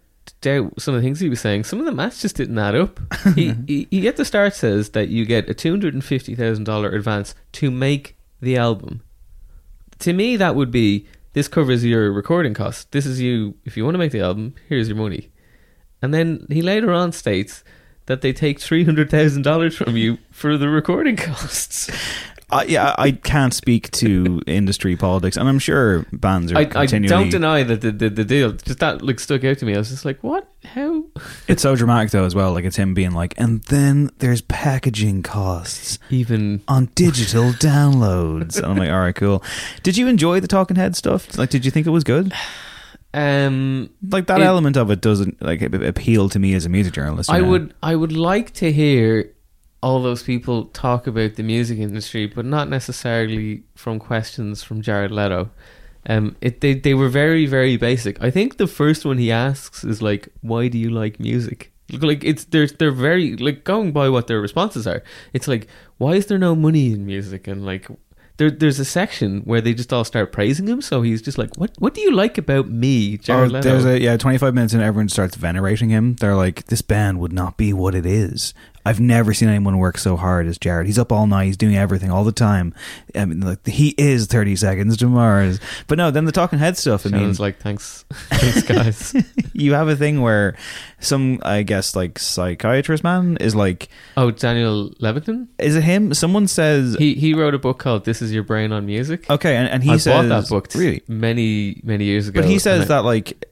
[0.41, 2.75] doubt some of the things he was saying some of the maths just didn't add
[2.75, 2.99] up
[3.35, 6.35] he, he he at the start says that you get a two hundred and fifty
[6.35, 9.01] thousand dollar advance to make the album
[9.97, 13.55] to me that would be this covers your recording costs this is you.
[13.65, 15.31] If you want to make the album here's your money.
[16.01, 17.63] And then he later on states
[18.05, 21.89] that they take three hundred thousand dollars from you for the recording costs.
[22.51, 26.85] Uh, yeah, I can't speak to industry politics, and I'm sure bands are I, I
[26.87, 29.75] don't deny that the, the the deal just that like stuck out to me.
[29.75, 30.47] I was just like, what?
[30.63, 31.05] How?
[31.47, 32.53] It's so dramatic though as well.
[32.53, 38.57] Like it's him being like, and then there's packaging costs, even on digital downloads.
[38.57, 39.43] And I'm like, all right, cool.
[39.83, 41.37] Did you enjoy the Talking Head stuff?
[41.37, 42.33] Like, did you think it was good?
[43.13, 46.93] Um, like that it- element of it doesn't like appeal to me as a music
[46.93, 47.31] journalist.
[47.31, 47.49] I know?
[47.49, 49.31] would I would like to hear
[49.81, 55.11] all those people talk about the music industry, but not necessarily from questions from Jared
[55.11, 55.49] Leto.
[56.07, 58.21] Um, it they they were very very basic.
[58.21, 62.23] I think the first one he asks is like, "Why do you like music?" Like
[62.23, 65.03] it's they're they're very like going by what their responses are.
[65.33, 65.67] It's like,
[65.97, 67.87] "Why is there no money in music?" And like.
[68.37, 71.53] There, there's a section where they just all start praising him, so he's just like,
[71.57, 71.71] "What?
[71.77, 74.81] What do you like about me, Jared oh, Leto?" there's a yeah, 25 minutes and
[74.81, 76.15] everyone starts venerating him.
[76.15, 78.53] They're like, this band would not be what it is.
[78.85, 80.87] I've never seen anyone work so hard as Jared.
[80.87, 81.45] He's up all night.
[81.45, 82.73] He's doing everything all the time.
[83.15, 85.59] I mean, like he is 30 seconds to Mars.
[85.87, 87.05] But no, then the Talking Head stuff.
[87.05, 89.15] I mean, Shannon's like, "Thanks, thanks, guys."
[89.53, 90.55] you have a thing where
[90.99, 95.47] some, I guess, like psychiatrist man is like, oh, Daniel Levitin.
[95.59, 96.13] is it him?
[96.13, 99.55] Someone says He he wrote a book called "This Is Your Brain on Music." Okay,
[99.55, 102.41] and, and he I says bought that book really, many many years ago.
[102.41, 103.45] but he says that like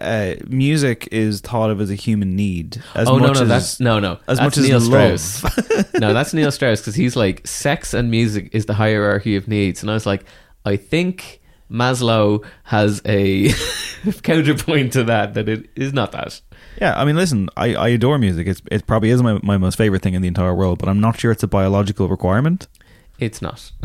[0.00, 2.82] uh, music is thought of as a human need.
[2.94, 4.80] As oh much no no as, that's no no as that's much as Neil.
[4.80, 5.94] Strauss.
[5.94, 9.82] no, that's Neil Strauss because he's like sex and music is the hierarchy of needs,
[9.82, 10.24] and I was like,
[10.64, 13.50] I think Maslow has a
[14.22, 16.40] counterpoint to that that it is not that.
[16.80, 18.46] Yeah, I mean, listen, I, I adore music.
[18.46, 21.00] It's it probably is my, my most favorite thing in the entire world, but I'm
[21.00, 22.68] not sure it's a biological requirement.
[23.18, 23.70] It's not.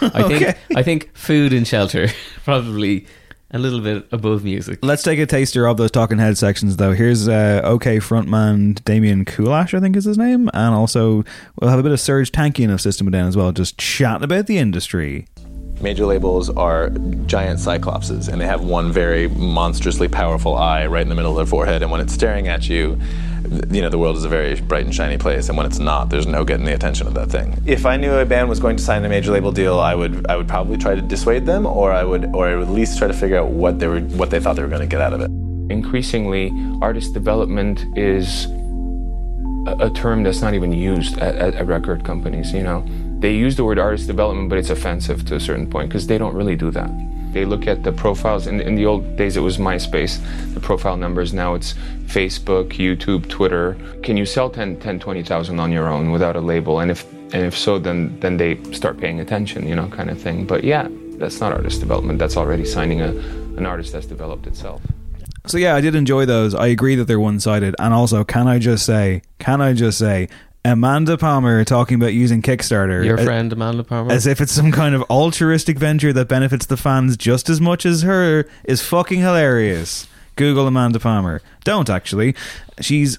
[0.00, 0.58] I think Okay.
[0.74, 2.08] I think food and shelter
[2.44, 3.06] probably
[3.52, 4.78] a little bit above music.
[4.82, 6.92] Let's take a taster of those Talking Head sections, though.
[6.92, 11.24] Here's uh, OK frontman Damian Kulash, I think is his name, and also
[11.60, 13.78] we'll have a bit of Serj Tankian of System of a Down as well, just
[13.78, 15.26] chatting about the industry.
[15.80, 16.90] Major labels are
[17.26, 21.36] giant cyclopses, and they have one very monstrously powerful eye right in the middle of
[21.36, 21.82] their forehead.
[21.82, 23.08] And when it's staring at you, th-
[23.70, 25.48] you know the world is a very bright and shiny place.
[25.48, 27.60] And when it's not, there's no getting the attention of that thing.
[27.66, 30.26] If I knew a band was going to sign a major label deal, I would
[30.28, 32.98] I would probably try to dissuade them, or I would or I would at least
[32.98, 35.00] try to figure out what they were what they thought they were going to get
[35.00, 35.30] out of it.
[35.70, 38.46] Increasingly, artist development is
[39.66, 42.52] a, a term that's not even used at, at, at record companies.
[42.52, 42.84] You know,
[43.22, 46.18] they use the word artist development, but it's offensive to a certain point because they
[46.18, 46.90] don't really do that.
[47.32, 48.46] They look at the profiles.
[48.46, 50.20] In, in the old days, it was MySpace,
[50.52, 51.32] the profile numbers.
[51.32, 51.72] Now it's
[52.04, 53.78] Facebook, YouTube, Twitter.
[54.02, 56.80] Can you sell 10, 10 20,000 on your own without a label?
[56.80, 60.20] And if and if so, then then they start paying attention, you know, kind of
[60.20, 60.44] thing.
[60.44, 62.18] But yeah, that's not artist development.
[62.18, 63.12] That's already signing a
[63.56, 64.82] an artist that's developed itself.
[65.46, 66.54] So yeah, I did enjoy those.
[66.54, 69.98] I agree that they're one sided, and also, can I just say, can I just
[69.98, 70.28] say,
[70.64, 74.12] Amanda Palmer talking about using Kickstarter, Your friend Amanda Palmer.
[74.12, 77.84] as if it's some kind of altruistic venture that benefits the fans just as much
[77.84, 80.06] as her, is fucking hilarious.
[80.36, 81.42] Google Amanda Palmer.
[81.64, 82.34] Don't actually.
[82.80, 83.18] She's.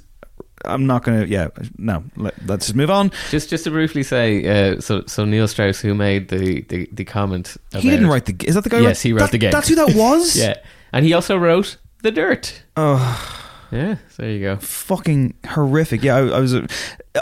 [0.66, 1.26] I'm not gonna.
[1.26, 2.06] Yeah, no.
[2.16, 3.12] Let, let's just move on.
[3.30, 7.04] Just just to briefly say, uh, so so Neil Strauss, who made the the, the
[7.04, 8.36] comment, He didn't write the.
[8.48, 8.80] Is that the guy?
[8.80, 9.52] Yes, wrote- he wrote that- the game.
[9.52, 10.36] That's who that was.
[10.38, 10.56] yeah,
[10.94, 12.64] and he also wrote the Dirt.
[12.78, 13.40] Oh.
[13.74, 14.58] Yeah, there you go.
[14.58, 16.04] fucking horrific.
[16.04, 16.68] Yeah, I, I was uh,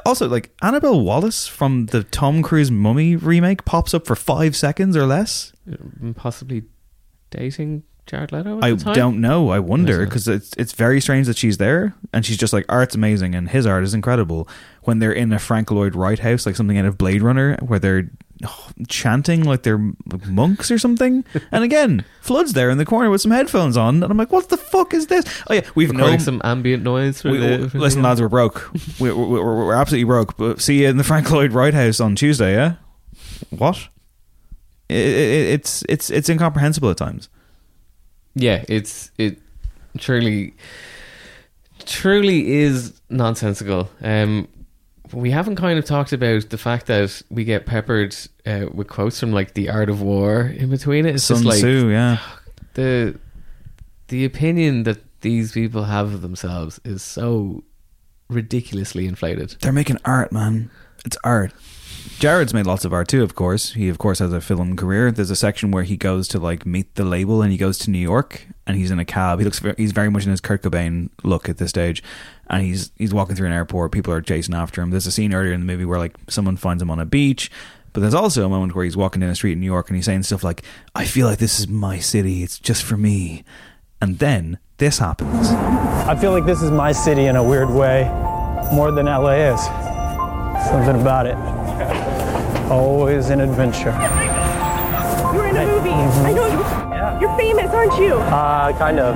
[0.06, 4.98] also like Annabelle Wallis from the Tom Cruise Mummy remake pops up for five seconds
[4.98, 5.54] or less.
[6.16, 6.64] Possibly
[7.30, 8.58] dating Jared Leto.
[8.58, 8.94] At I the time?
[8.94, 9.50] don't know.
[9.50, 12.74] I wonder because it's it's very strange that she's there and she's just like oh,
[12.74, 14.48] art's amazing and his art is incredible.
[14.84, 17.80] When they're in a Frank Lloyd Wright house, like something out of Blade Runner, where
[17.80, 18.10] they're
[18.44, 19.94] oh, chanting like they're
[20.26, 21.24] monks or something.
[21.52, 24.50] and again, Flood's there in the corner with some headphones on, and I'm like, what
[24.50, 25.24] the fuck is this?
[25.50, 27.70] Oh yeah, we've Recording no some ambient noise for we, the.
[27.70, 28.72] for the- listen, lads, we're broke.
[29.00, 30.36] We're, we're, we're absolutely broke.
[30.36, 32.54] But see you in the Frank Lloyd Wright House on Tuesday.
[32.54, 32.76] Yeah,
[33.52, 33.88] what?
[34.90, 37.30] It, it, it's it's it's incomprehensible at times.
[38.36, 39.40] Yeah, it's it
[39.98, 40.54] truly
[41.86, 43.90] truly is nonsensical.
[44.02, 44.48] Um,
[45.14, 48.16] we haven't kind of talked about the fact that we get peppered
[48.46, 51.16] uh, with quotes from like the Art of War in between it.
[51.16, 52.20] It's Sun just like Tzu, yeah.
[52.76, 53.20] the
[54.08, 57.64] the opinion that these people have of themselves is so
[58.30, 59.56] ridiculously inflated.
[59.62, 60.72] They're making art, man.
[61.06, 61.54] It's art.
[62.22, 63.74] Jared's made lots of art too, of course.
[63.74, 65.12] He, of course, has a film career.
[65.12, 67.90] There's a section where he goes to like meet the label, and he goes to
[67.90, 69.40] New York, and he's in a cab.
[69.40, 72.04] He looks, ve- he's very much in his Kurt Cobain look at this stage,
[72.48, 73.92] and he's he's walking through an airport.
[73.92, 74.92] People are chasing after him.
[74.92, 77.50] There's a scene earlier in the movie where like someone finds him on a beach,
[77.92, 79.96] but there's also a moment where he's walking down a street in New York, and
[79.96, 80.62] he's saying stuff like,
[80.94, 82.44] "I feel like this is my city.
[82.44, 83.44] It's just for me."
[84.00, 85.50] And then this happens.
[85.50, 88.04] I feel like this is my city in a weird way,
[88.72, 89.62] more than LA is.
[90.70, 91.36] Something about it.
[92.70, 93.92] Always an adventure.
[95.34, 95.90] You're in a movie.
[95.90, 96.62] I know you.
[97.22, 98.14] You're famous, aren't you?
[98.16, 99.16] Uh, kind of.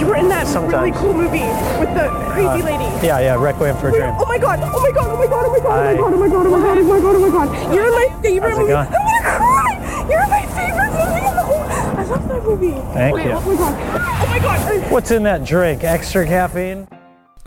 [0.00, 1.40] You were in that really cool movie
[1.80, 3.06] with the crazy Uh, lady.
[3.06, 4.14] Yeah, yeah, Requiem for a Dream.
[4.18, 4.60] Oh my god!
[4.62, 5.06] Oh my god!
[5.10, 5.44] Oh my god!
[5.46, 5.98] Oh my god!
[5.98, 6.46] Oh my god!
[6.46, 6.46] Oh my god!
[6.46, 6.78] Oh my god!
[6.78, 7.14] Oh my god!
[7.16, 7.74] Oh my god!
[7.74, 8.72] You're in my favorite How's it movie.
[8.72, 8.86] going?
[8.86, 10.06] I'm gonna cry.
[10.08, 11.62] You're in my favorite movie in the whole.
[11.98, 12.70] I love that movie.
[12.94, 13.32] Thank okay, you.
[13.32, 13.74] Oh my god!
[14.22, 14.92] Oh my god!
[14.92, 15.82] What's in that drink?
[15.84, 16.86] Extra caffeine?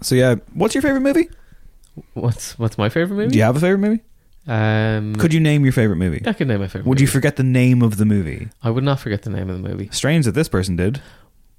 [0.02, 1.30] So yeah, what's your favorite movie?
[2.16, 3.32] What's what's my favorite movie?
[3.32, 4.02] Do you have a favorite movie?
[4.52, 6.22] Um, Could you name your favorite movie?
[6.26, 6.86] I could name my favorite.
[6.86, 8.50] Would you forget the name of the movie?
[8.62, 9.88] I would not forget the name of the movie.
[9.94, 11.02] Strange that this person did.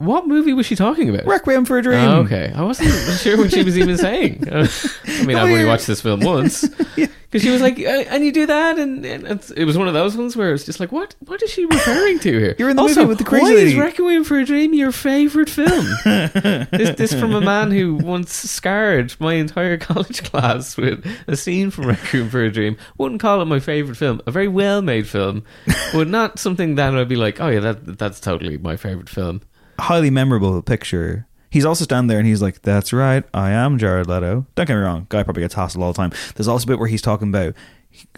[0.03, 1.27] What movie was she talking about?
[1.27, 2.01] Requiem for a Dream.
[2.01, 2.91] Oh, okay, I wasn't
[3.21, 4.49] sure what she was even saying.
[4.53, 4.67] Uh,
[5.07, 8.33] I mean, I've only watched this film once because she was like, uh, "And you
[8.33, 10.93] do that," and, and it's, it was one of those ones where it's just like,
[10.93, 11.15] "What?
[11.21, 13.51] What is she referring to here?" You're in the also, movie with the crazy why
[13.55, 13.71] lady.
[13.73, 15.87] is Requiem for a Dream your favorite film?
[16.05, 21.71] this, this from a man who once scarred my entire college class with a scene
[21.71, 22.77] from Requiem for a Dream.
[22.99, 24.21] Wouldn't call it my favorite film.
[24.27, 25.45] A very well made film,
[25.93, 29.43] but not something that I'd be like, "Oh yeah, that that's totally my favorite film."
[29.79, 31.27] Highly memorable picture.
[31.51, 34.75] He's also standing there and he's like, "That's right, I am Jared Leto." Don't get
[34.75, 36.13] me wrong, guy probably gets hassled all the time.
[36.35, 37.55] There's also a bit where he's talking about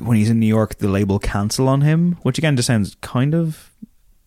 [0.01, 3.35] when he's in New York, the label cancel on him, which again just sounds kind
[3.35, 3.71] of.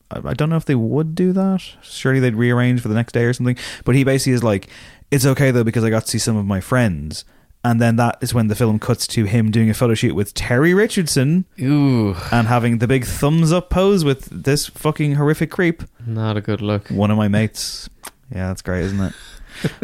[0.09, 1.61] I don't know if they would do that.
[1.81, 3.57] Surely they'd rearrange for the next day or something.
[3.83, 4.69] But he basically is like,
[5.11, 7.25] "It's okay though because I got to see some of my friends."
[7.69, 10.33] And then that is when the film cuts to him doing a photo shoot with
[10.33, 11.43] Terry Richardson.
[11.59, 12.15] Ooh.
[12.31, 15.83] And having the big thumbs up pose with this fucking horrific creep.
[16.05, 16.87] Not a good look.
[16.87, 17.89] One of my mates.
[18.33, 19.13] Yeah, that's great, isn't it?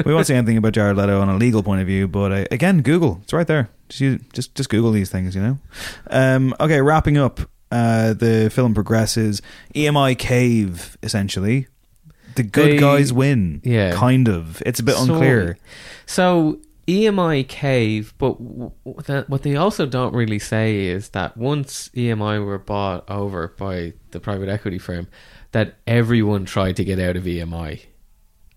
[0.06, 2.46] we won't say anything about Jared Leto on a legal point of view, but uh,
[2.52, 3.20] again, Google.
[3.24, 3.70] It's right there.
[3.90, 5.58] Just, use, just just Google these things, you know.
[6.10, 7.42] Um, okay, wrapping up.
[7.72, 9.42] Uh, the film progresses.
[9.76, 11.68] EMI cave, essentially.
[12.36, 13.62] The good They- guys win.
[13.64, 13.94] yeah.
[13.94, 14.62] kind of.
[14.66, 15.58] It's a bit So- unclear.
[16.06, 22.58] So EMI cave, but what they also don't really say is that once EMI were
[22.58, 25.08] bought over by the private equity firm,
[25.54, 27.82] that everyone tried to get out of EMI.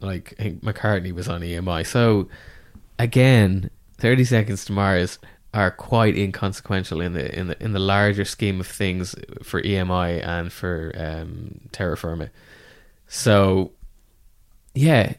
[0.00, 1.86] Like McCartney was on EMI.
[1.86, 2.28] So
[2.98, 5.18] again, Thirty Seconds to Mars
[5.54, 10.26] are quite inconsequential in the in the in the larger scheme of things for EMI
[10.26, 12.30] and for um, Terra Firma.
[13.06, 13.72] So
[14.74, 15.14] yeah,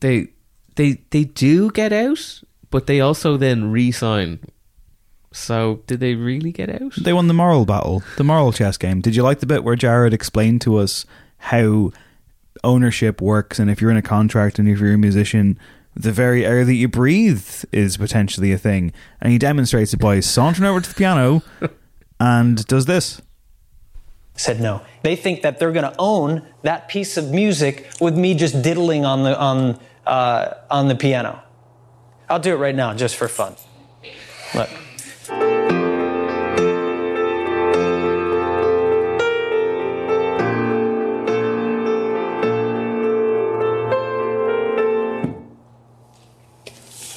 [0.00, 0.28] they
[0.76, 4.40] they they do get out, but they also then re-sign.
[5.32, 6.94] So did they really get out?
[6.96, 9.00] They won the moral battle, the moral chess game.
[9.00, 11.06] Did you like the bit where Jared explained to us
[11.38, 11.92] how
[12.64, 15.58] ownership works and if you're in a contract and if you're a musician,
[15.94, 18.92] the very air that you breathe is potentially a thing.
[19.20, 21.42] And he demonstrates it by sauntering over to the piano
[22.20, 23.22] and does this.
[24.34, 24.82] Said no.
[25.02, 29.04] They think that they're going to own that piece of music with me just diddling
[29.04, 29.78] on the on
[30.10, 31.40] uh, on the piano.
[32.28, 33.54] I'll do it right now, just for fun.
[34.54, 34.68] Look.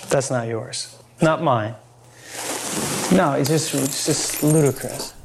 [0.09, 0.95] That's not yours.
[1.23, 1.73] Not mine.
[3.11, 5.15] No, it's just it's just ludicrous.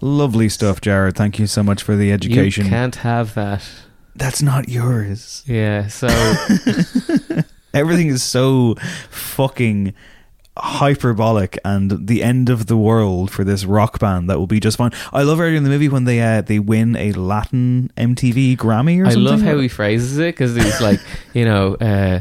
[0.00, 1.14] Lovely stuff, Jared.
[1.14, 2.64] Thank you so much for the education.
[2.64, 3.62] You can't have that.
[4.14, 5.42] That's not yours.
[5.46, 6.08] Yeah, so
[7.74, 8.74] Everything is so
[9.10, 9.94] fucking
[10.58, 14.76] hyperbolic and the end of the world for this rock band that will be just
[14.76, 14.90] fine.
[15.12, 19.02] I love earlier in the movie when they uh, they win a Latin MTV Grammy
[19.02, 19.24] or I something.
[19.24, 21.00] love how he phrases it because he's like,
[21.32, 22.20] you know, uh,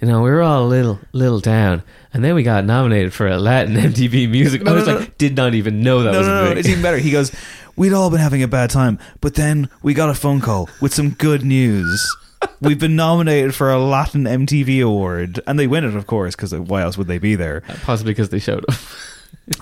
[0.00, 3.28] you know, we were all a little little down, and then we got nominated for
[3.28, 4.62] a Latin MTV Music.
[4.62, 6.68] No, I was no, like, did not even know that no, was no, no, it's
[6.68, 6.98] even better.
[6.98, 7.30] He goes,
[7.78, 10.92] "We'd all been having a bad time, but then we got a phone call with
[10.92, 12.14] some good news.
[12.60, 16.54] We've been nominated for a Latin MTV award, and they win it, of course, because
[16.54, 17.62] why else would they be there?
[17.82, 18.74] Possibly because they showed up.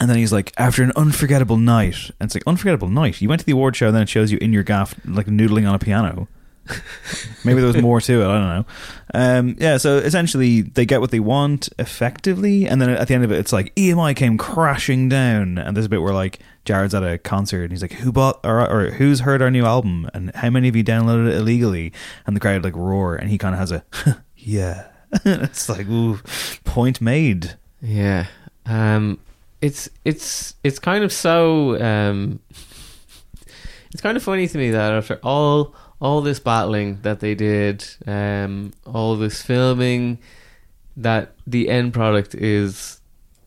[0.01, 3.21] And then he's like, after an unforgettable night, and it's like unforgettable night.
[3.21, 5.27] You went to the award show, and then it shows you in your gaff like
[5.27, 6.27] noodling on a piano.
[7.45, 8.25] Maybe there was more to it.
[8.25, 8.67] I don't know.
[9.15, 13.25] Um, yeah, so essentially, they get what they want effectively, and then at the end
[13.25, 16.95] of it, it's like EMI came crashing down, and there's a bit where like Jared's
[16.95, 20.11] at a concert, and he's like, "Who bought or, or who's heard our new album,
[20.13, 21.93] and how many of you downloaded it illegally?"
[22.27, 23.85] And the crowd like roar, and he kind of has a
[24.37, 24.89] yeah.
[25.25, 26.19] it's like, ooh,
[26.65, 27.57] point made.
[27.81, 28.27] Yeah.
[28.65, 29.21] Um
[29.61, 32.41] it's it's it's kind of so um
[33.93, 37.87] it's kind of funny to me that after all all this battling that they did,
[38.07, 40.19] um all this filming
[40.97, 43.01] that the end product is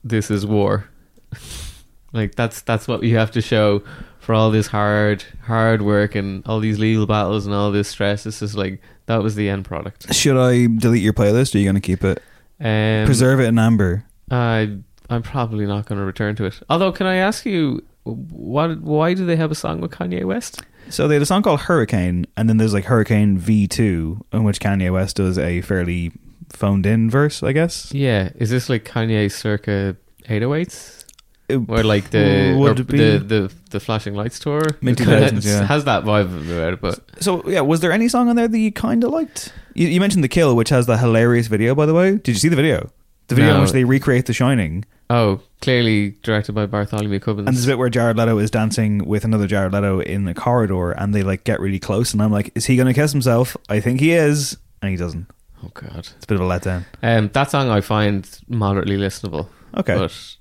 [0.03, 0.89] this is war.
[2.13, 3.83] like that's that's what you have to show
[4.19, 8.23] for all this hard hard work and all these legal battles and all this stress.
[8.23, 10.13] This is like that was the end product.
[10.13, 11.53] Should I delete your playlist?
[11.53, 12.21] Or are you going to keep it?
[12.59, 14.05] Um, Preserve it in amber.
[14.29, 14.77] I
[15.09, 16.59] I'm probably not going to return to it.
[16.69, 18.79] Although, can I ask you, what?
[18.81, 20.61] Why do they have a song with Kanye West?
[20.89, 24.59] So they had a song called Hurricane, and then there's like Hurricane V2, in which
[24.59, 26.11] Kanye West does a fairly
[26.51, 27.93] phoned in verse, I guess.
[27.93, 30.98] Yeah, is this like Kanye circa 808s?
[31.67, 32.97] Or like the would or it be?
[32.97, 34.61] the, the the flashing lights tour?
[34.81, 35.65] Mid It kinda 2000s, yeah.
[35.65, 38.57] has that vibe about it, but So yeah, was there any song on there that
[38.59, 39.53] you kind of liked?
[39.73, 42.11] You, you mentioned The Kill, which has the hilarious video, by the way.
[42.17, 42.91] Did you see the video?
[43.27, 44.85] The video in which they recreate The Shining.
[45.11, 47.47] oh, clearly directed by Bartholomew Cubbins.
[47.47, 50.33] And there's a bit where Jared Leto is dancing with another Jared Leto in a
[50.33, 53.11] corridor, and they like get really close, and I'm like, is he going to kiss
[53.11, 53.55] himself?
[53.69, 55.27] I think he is, and he doesn't.
[55.63, 56.85] Oh god, it's a bit of a letdown.
[57.03, 59.47] Um, that song I find moderately listenable.
[59.77, 59.95] Okay.
[59.95, 60.35] but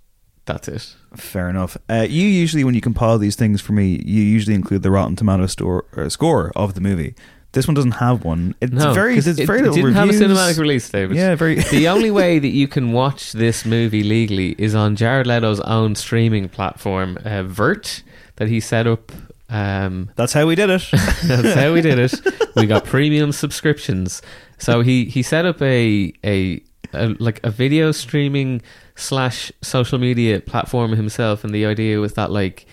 [0.48, 0.94] that's it.
[1.14, 1.76] Fair enough.
[1.88, 5.14] Uh, you usually, when you compile these things for me, you usually include the Rotten
[5.16, 7.14] Tomato store or score of the movie.
[7.52, 8.54] This one doesn't have one.
[8.60, 11.16] It's No, very, it's it, very it little didn't have a cinematic release, David.
[11.16, 11.54] Yeah, very.
[11.70, 15.94] the only way that you can watch this movie legally is on Jared Leto's own
[15.94, 18.02] streaming platform, uh, VyRT,
[18.36, 19.12] that he set up.
[19.48, 20.86] Um, That's how we did it.
[20.92, 22.12] that's how we did it.
[22.54, 24.20] We got premium subscriptions.
[24.58, 26.60] So he he set up a a,
[26.92, 28.62] a like a video streaming
[28.96, 32.66] slash social media platform himself, and the idea was that like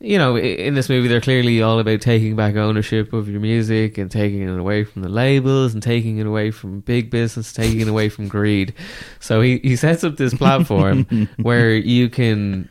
[0.00, 3.98] you know, in this movie, they're clearly all about taking back ownership of your music
[3.98, 7.80] and taking it away from the labels and taking it away from big business, taking
[7.80, 8.74] it away from greed.
[9.18, 12.68] So he, he sets up this platform where you can.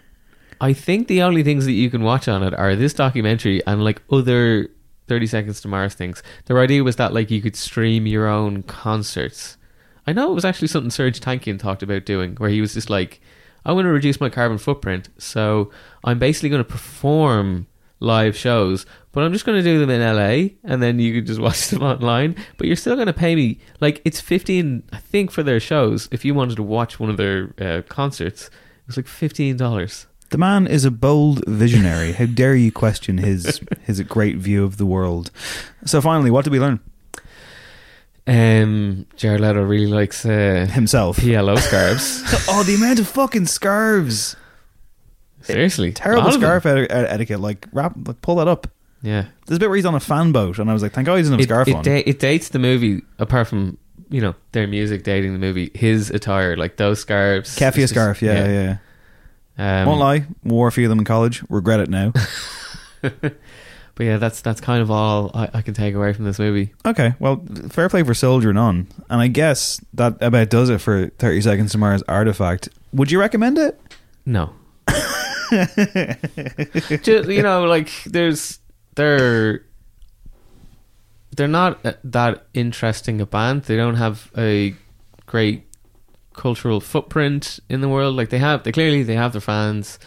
[0.61, 3.83] I think the only things that you can watch on it are this documentary and
[3.83, 4.69] like other
[5.07, 6.23] 30 Seconds to Mars things.
[6.45, 9.57] Their idea was that like you could stream your own concerts.
[10.07, 12.89] I know it was actually something Serj Tankian talked about doing, where he was just
[12.89, 13.19] like,
[13.65, 15.71] I want to reduce my carbon footprint, so
[16.03, 17.67] I'm basically going to perform
[17.99, 21.25] live shows, but I'm just going to do them in LA, and then you can
[21.25, 22.35] just watch them online.
[22.57, 26.07] But you're still going to pay me like it's 15, I think, for their shows.
[26.11, 30.07] If you wanted to watch one of their uh, concerts, it was like fifteen dollars.
[30.29, 32.13] The man is a bold visionary.
[32.13, 35.29] How dare you question his his great view of the world?
[35.85, 36.79] So finally, what did we learn?
[38.27, 42.23] Um, Jared Leto really likes uh, himself PLO scarves.
[42.49, 44.35] oh, the amount of fucking scarves!
[45.41, 46.41] Seriously, Terrible All of them.
[46.41, 47.39] scarf eti- etiquette.
[47.39, 48.67] Like, wrap, like, pull that up.
[49.01, 49.27] Yeah.
[49.45, 51.15] There's a bit where he's on a fan boat, and I was like, thank God
[51.15, 51.83] he doesn't have a it, scarf it, on.
[51.83, 53.77] da- it dates the movie apart from
[54.09, 55.71] you know their music dating the movie.
[55.73, 58.77] His attire, like those scarves, Keffiyeh it's just- scarf, yeah, yeah.
[59.57, 59.81] yeah.
[59.81, 61.43] Um, Won't lie, wore a few of them in college.
[61.49, 62.11] Regret it now.
[63.97, 66.71] But yeah, that's that's kind of all I, I can take away from this movie.
[66.85, 71.07] okay, well, fair play for soldiering on, and I guess that about does it for
[71.17, 72.69] Thirty Seconds to Mars Artifact.
[72.93, 73.81] Would you recommend it?
[74.23, 74.53] No.
[77.01, 78.59] Just, you know, like there's
[78.93, 79.65] they're
[81.35, 83.63] they're not uh, that interesting a band.
[83.63, 84.75] They don't have a
[85.25, 85.63] great
[86.33, 88.15] cultural footprint in the world.
[88.15, 89.97] Like they have, they clearly they have their fans,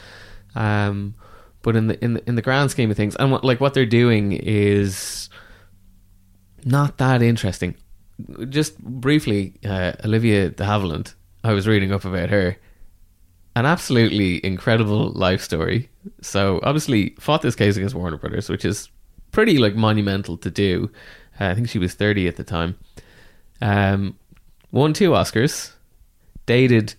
[0.55, 1.15] um,
[1.63, 3.75] but in the in the, in the grand scheme of things, and what like what
[3.75, 5.29] they're doing is
[6.65, 7.75] not that interesting.
[8.49, 11.15] Just briefly, uh, Olivia de Havilland.
[11.43, 12.57] I was reading up about her
[13.57, 15.89] an absolutely incredible life story.
[16.21, 18.89] So obviously fought this case against Warner Brothers, which is
[19.33, 20.91] pretty like monumental to do.
[21.41, 22.77] Uh, I think she was thirty at the time.
[23.61, 24.19] Um,
[24.71, 25.73] won two Oscars,
[26.47, 26.95] dated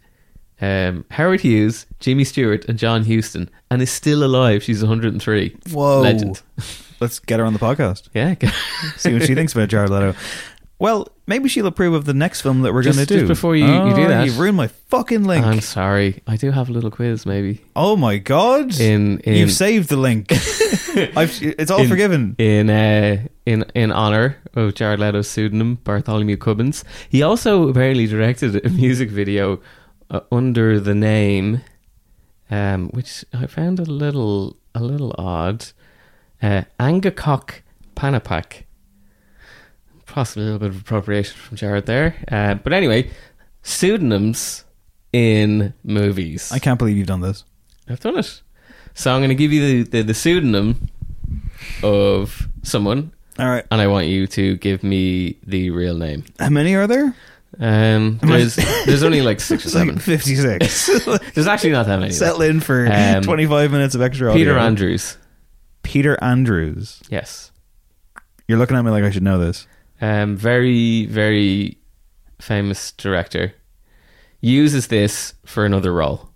[0.62, 4.64] um, Howard Hughes, Jimmy Stewart, and John Huston, and is still alive.
[4.64, 5.55] She's one hundred and three.
[5.72, 6.01] Whoa.
[6.01, 6.41] legend.
[6.99, 8.09] Let's get her on the podcast.
[8.14, 8.36] Yeah,
[8.97, 10.14] See what she thinks about Jared Leto.
[10.78, 13.20] Well, maybe she'll approve of the next film that we're going to do.
[13.20, 14.26] just before you- you do Oh, that.
[14.26, 15.45] you've ruined my fucking link.
[15.45, 16.24] I'm sorry.
[16.26, 17.62] I do have a little quiz, maybe.
[17.76, 18.80] oh my god!
[18.80, 20.32] In, in You've saved the link.
[21.16, 22.36] I've, it's all in- forgiven.
[22.39, 26.84] in uh, in in honor of Jared Leto's pseudonym Bartholomew Cubbins.
[27.09, 29.59] He also apparently directed a music video
[30.12, 31.62] uh, under the name,
[32.51, 35.66] um, which I found a little a little odd,
[36.41, 37.62] uh, Angakok
[37.95, 38.64] Panipaq.
[40.05, 43.09] Possibly a little bit of appropriation from Jared there, uh, but anyway,
[43.64, 44.66] pseudonyms
[45.14, 46.51] in movies.
[46.51, 47.45] I can't believe you've done this.
[47.88, 48.41] I've done it.
[48.93, 50.89] So I'm going to give you the, the, the pseudonym
[51.84, 53.14] of someone.
[53.39, 53.66] All right.
[53.72, 56.25] And I want you to give me the real name.
[56.39, 57.16] How many are there?
[57.60, 58.56] Um, there's
[58.86, 59.98] there's only like six or seven.
[60.00, 61.06] 56.
[61.34, 62.12] there's actually not that many.
[62.14, 64.64] Settle in for Um, 25 minutes of extra Peter audio.
[64.64, 65.18] Andrews.
[65.84, 67.02] Peter Andrews.
[67.10, 67.52] Yes.
[68.48, 69.68] You're looking at me like I should know this.
[70.00, 71.78] Um, very very
[72.40, 73.54] famous director.
[74.40, 76.30] Uses this for another role.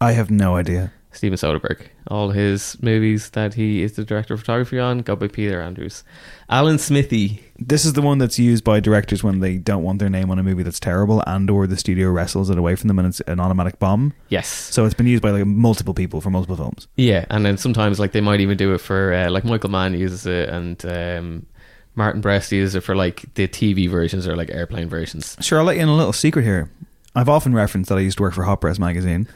[0.00, 0.92] I have no idea.
[1.16, 1.86] Steven Soderbergh.
[2.08, 6.04] All his movies that he is the director of photography on go by Peter Andrews.
[6.48, 7.40] Alan Smithee.
[7.58, 10.38] This is the one that's used by directors when they don't want their name on
[10.38, 13.20] a movie that's terrible, and or the studio wrestles it away from them, and it's
[13.22, 14.12] an automatic bomb.
[14.28, 14.48] Yes.
[14.48, 16.86] So it's been used by like multiple people for multiple films.
[16.96, 19.94] Yeah, and then sometimes like they might even do it for uh, like Michael Mann
[19.94, 21.46] uses it and um,
[21.94, 25.36] Martin Brest uses it for like the TV versions or like airplane versions.
[25.40, 26.70] Sure, I'll let you in a little secret here.
[27.14, 29.26] I've often referenced that I used to work for Hot Press magazine.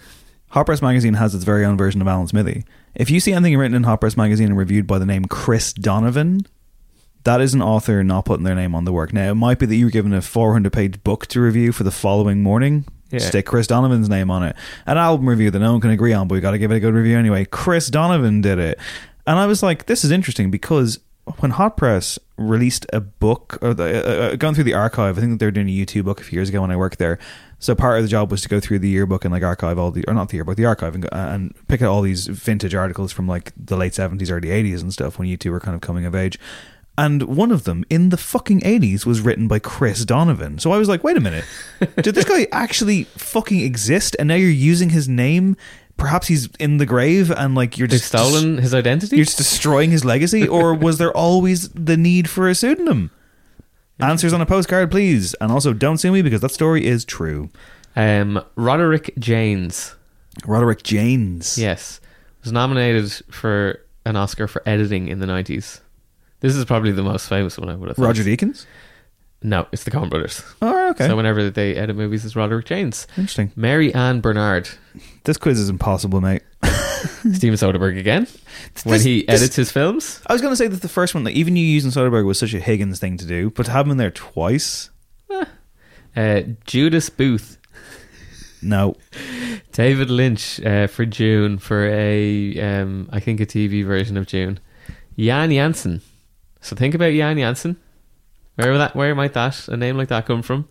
[0.51, 2.64] Hot Press magazine has its very own version of Alan Smithee.
[2.94, 5.72] If you see anything written in Hot Press magazine and reviewed by the name Chris
[5.72, 6.40] Donovan,
[7.22, 9.12] that is an author not putting their name on the work.
[9.12, 11.85] Now, it might be that you were given a 400 page book to review for
[11.85, 12.85] the following morning.
[13.10, 13.20] Yeah.
[13.20, 14.56] Stick Chris Donovan's name on it.
[14.86, 16.77] An album review that no one can agree on, but we got to give it
[16.77, 17.44] a good review anyway.
[17.44, 18.78] Chris Donovan did it.
[19.27, 20.98] And I was like, this is interesting because
[21.39, 25.20] when Hot Press released a book, or the, uh, uh, gone through the archive, I
[25.20, 27.19] think they were doing a U2 book a few years ago when I worked there.
[27.59, 29.90] So part of the job was to go through the yearbook and like archive all
[29.90, 33.12] the, or not the yearbook, the archive and, and pick out all these vintage articles
[33.12, 36.07] from like the late 70s, early 80s and stuff when U2 were kind of coming
[36.07, 36.39] of age.
[36.97, 40.59] And one of them in the fucking 80s was written by Chris Donovan.
[40.59, 41.44] So I was like, wait a minute.
[42.02, 44.16] Did this guy actually fucking exist?
[44.19, 45.57] And now you're using his name?
[46.01, 49.16] Perhaps he's in the grave and like you're They've just stolen his identity?
[49.16, 50.48] You're just destroying his legacy?
[50.56, 53.10] or was there always the need for a pseudonym?
[54.01, 55.35] Answers on a postcard, please.
[55.35, 57.51] And also, don't sue me because that story is true.
[57.97, 59.94] Um, Roderick Jaynes.
[60.47, 61.59] Roderick Jaynes.
[61.59, 62.01] Yes.
[62.43, 65.81] Was nominated for an Oscar for editing in the 90s.
[66.40, 68.06] This is probably the most famous one I would have thought.
[68.06, 68.64] Roger Deakins?
[69.42, 70.42] No, it's the Coen Brothers.
[70.60, 71.06] Oh, okay.
[71.06, 73.06] So whenever they edit movies, it's Roderick Jaynes.
[73.16, 73.50] Interesting.
[73.56, 74.68] Mary Ann Bernard.
[75.24, 76.42] This quiz is impossible, mate.
[76.62, 78.26] Steven Soderbergh again.
[78.84, 80.20] when This- he this- edits his films.
[80.26, 82.38] I was going to say that the first one, like, even you using Soderbergh was
[82.38, 84.90] such a Higgins thing to do, but to have him in there twice?
[86.16, 87.56] Uh, Judas Booth.
[88.60, 88.94] No.
[89.72, 94.58] David Lynch uh, for Dune for a, um, I think a TV version of Dune.
[95.18, 96.02] Jan Jensen.
[96.60, 97.76] So think about Jan Jensen.
[98.61, 98.97] Where that?
[98.97, 100.69] Where might that a name like that come from?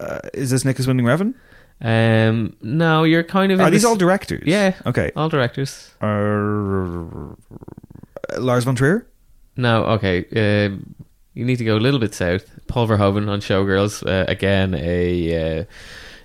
[0.00, 1.34] Uh, is this Nicolas Winding Refn?
[1.80, 3.60] Um, no, you're kind of.
[3.60, 4.44] Are these all directors?
[4.46, 4.74] Yeah.
[4.86, 5.10] Okay.
[5.16, 5.90] All directors.
[6.00, 7.34] Uh,
[8.38, 9.06] Lars von Trier?
[9.56, 10.66] No, okay.
[10.66, 10.94] Um,
[11.34, 12.50] you need to go a little bit south.
[12.68, 14.06] Paul Verhoeven on Showgirls.
[14.06, 15.64] Uh, again, a uh,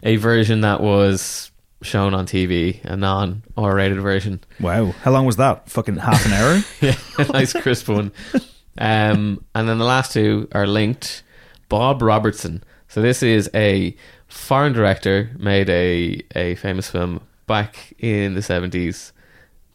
[0.03, 1.51] a version that was
[1.81, 4.41] shown on TV, a non R-rated version.
[4.59, 4.91] Wow.
[5.03, 5.69] How long was that?
[5.69, 6.63] Fucking half an hour?
[6.81, 6.95] yeah,
[7.31, 8.11] nice crisp one.
[8.79, 11.21] Um, and then the last two are linked.
[11.67, 12.63] Bob Robertson.
[12.87, 13.95] So this is a
[14.27, 19.13] foreign director made a a famous film back in the seventies,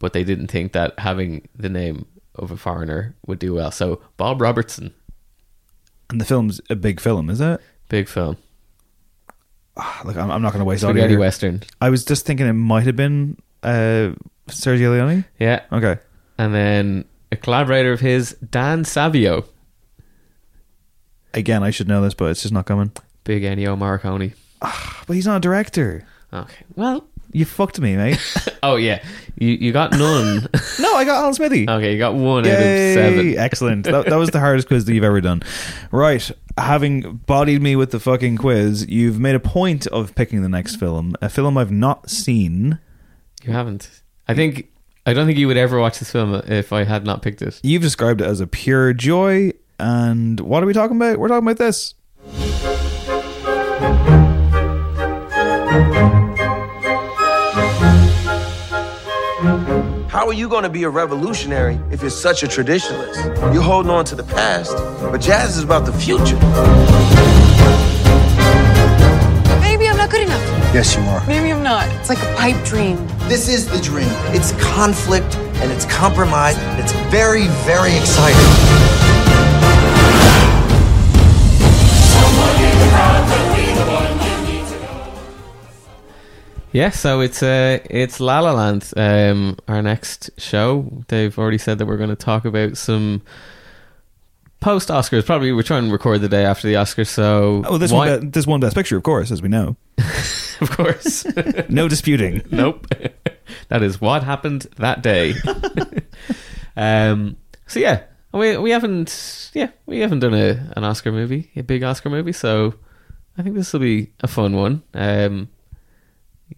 [0.01, 2.07] but they didn't think that having the name
[2.37, 3.71] of a foreigner would do well.
[3.71, 4.93] So Bob Robertson,
[6.11, 7.61] And the film's a big film, is it?
[7.89, 8.39] big film,
[10.05, 11.21] Look, I'm, I'm not going to waste audio spaghetti here.
[11.21, 11.63] western.
[11.81, 14.11] I was just thinking it might have been uh,
[14.49, 15.25] Sergio Leone.
[15.39, 15.63] Yeah.
[15.73, 15.99] Okay.
[16.39, 17.05] And then
[17.35, 19.45] a collaborator of his, Dan Savio,
[21.33, 22.93] Again, I should know this, but it's just not coming.
[23.25, 24.35] big Ennio Morricone.
[24.63, 26.07] Ah, but he's not a director.
[26.33, 26.65] Okay.
[26.77, 28.21] Well, You fucked me, mate.
[28.63, 29.03] oh yeah,
[29.37, 30.47] you you got none.
[30.79, 31.67] no, I got Alan Smithee.
[31.69, 33.37] okay, you got one out of seven.
[33.37, 33.85] Excellent.
[33.87, 35.43] That, that was the hardest quiz that you've ever done.
[35.91, 36.31] Right.
[36.57, 40.77] Having bodied me with the fucking quiz, you've made a point of picking the next
[40.77, 41.17] film.
[41.21, 42.79] A film I've not seen.
[43.43, 44.03] You haven't.
[44.29, 44.71] I think
[45.07, 47.61] I don't think you would ever watch this film if I had not picked it.
[47.63, 49.53] You've described it as a pure joy.
[49.79, 51.19] And what are we talking about?
[51.19, 51.95] We're talking about this.
[60.09, 63.53] How are you going to be a revolutionary if you're such a traditionalist?
[63.53, 66.39] You're holding on to the past, but jazz is about the future.
[70.05, 70.75] Maybe I'm not good enough.
[70.75, 71.27] Yes, you are.
[71.27, 71.89] Maybe I'm not.
[71.99, 72.97] It's like a pipe dream.
[73.27, 74.09] This is the dream.
[74.35, 76.59] It's conflict and it's compromise.
[76.59, 78.39] And it's very, very exciting.
[86.73, 88.93] Yeah, so it's uh it's La La Land.
[88.97, 91.05] Um, our next show.
[91.09, 93.23] They've already said that we're going to talk about some
[94.65, 95.25] post Oscars.
[95.27, 97.09] Probably we're trying to record the day after the Oscars.
[97.09, 99.77] So Oh, this why- one, this one best picture, of course, as we know.
[100.61, 101.25] of course,
[101.69, 102.43] no disputing.
[102.51, 102.87] nope.
[103.69, 105.35] that is what happened that day.
[106.77, 107.37] um.
[107.67, 111.83] So yeah, we we haven't yeah we haven't done a an Oscar movie, a big
[111.83, 112.33] Oscar movie.
[112.33, 112.75] So
[113.39, 114.83] I think this will be a fun one.
[114.95, 115.49] Um.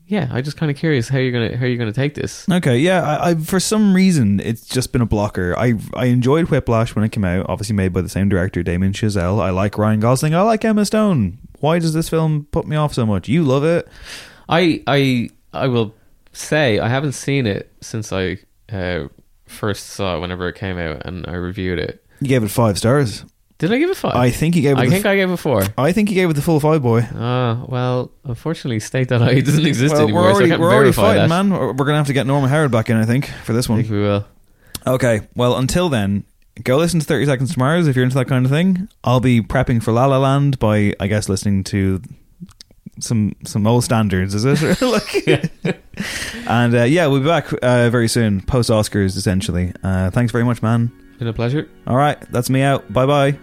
[0.07, 2.49] Yeah, I'm just kind of curious how you're gonna how you're gonna take this.
[2.49, 3.03] Okay, yeah.
[3.03, 5.57] I, I for some reason it's just been a blocker.
[5.59, 7.47] I I enjoyed Whiplash when it came out.
[7.49, 9.41] Obviously made by the same director, Damien Chazelle.
[9.41, 10.35] I like Ryan Gosling.
[10.35, 11.39] I like Emma Stone.
[11.61, 13.29] Why does this film put me off so much?
[13.29, 13.89] You love it.
[14.49, 15.95] I I I will
[16.33, 18.39] say I haven't seen it since I
[18.71, 19.09] uh,
[19.47, 22.05] first saw it whenever it came out, and I reviewed it.
[22.21, 23.25] You gave it five stars.
[23.59, 24.15] Did I give it five?
[24.15, 24.81] I think you gave it.
[24.81, 25.63] I think f- I gave it four.
[25.79, 27.07] I think he gave it the full five, boy.
[27.15, 30.23] Ah, well, unfortunately, state that I doesn't exist Well, anymore.
[30.25, 31.29] we're so already, can't we're already fighting, that.
[31.29, 31.51] man.
[31.51, 33.79] We're we're gonna have to get Norman Howard back in, I think, for this one.
[33.79, 34.27] I think we will.
[34.87, 35.23] Okay.
[35.35, 36.25] Well, until then,
[36.65, 38.89] go listen to Thirty Seconds to Mars if you're into that kind of thing.
[39.05, 42.03] I'll be prepping for La La Land by, I guess, listening to
[43.01, 44.35] some some old standards.
[44.35, 44.81] Is it?
[44.83, 45.27] like,
[46.47, 49.73] and uh, yeah, we'll be back uh, very soon, post Oscars, essentially.
[49.83, 50.93] Uh, thanks very much, man.
[51.19, 51.67] Been a pleasure.
[51.87, 52.93] All right, that's me out.
[52.93, 53.39] Bye bye.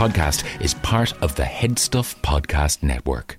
[0.00, 3.36] Podcast is part of the HeadStuff Podcast Network.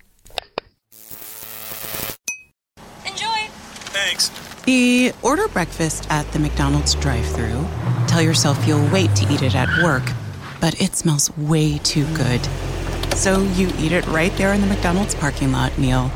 [3.04, 3.48] Enjoy!
[3.90, 4.30] Thanks.
[4.66, 7.66] The order breakfast at the McDonald's drive thru
[8.08, 10.04] Tell yourself you'll wait to eat it at work,
[10.60, 12.46] but it smells way too good.
[13.16, 16.12] So you eat it right there in the McDonald's parking lot meal.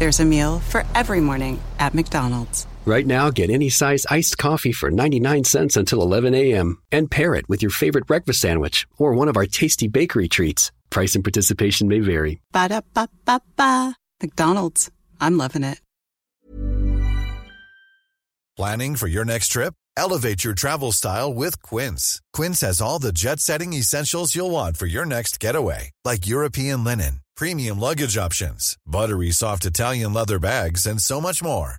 [0.00, 2.66] There's a meal for every morning at McDonald's.
[2.86, 6.82] Right now, get any size iced coffee for 99 cents until 11 a.m.
[6.92, 10.70] and pair it with your favorite breakfast sandwich or one of our tasty bakery treats.
[10.90, 12.40] Price and participation may vary.
[12.52, 13.96] Ba da ba ba ba.
[14.22, 14.90] McDonald's.
[15.18, 15.80] I'm loving it.
[18.56, 19.74] Planning for your next trip?
[19.96, 22.20] Elevate your travel style with Quince.
[22.32, 26.84] Quince has all the jet setting essentials you'll want for your next getaway, like European
[26.84, 31.78] linen, premium luggage options, buttery soft Italian leather bags, and so much more.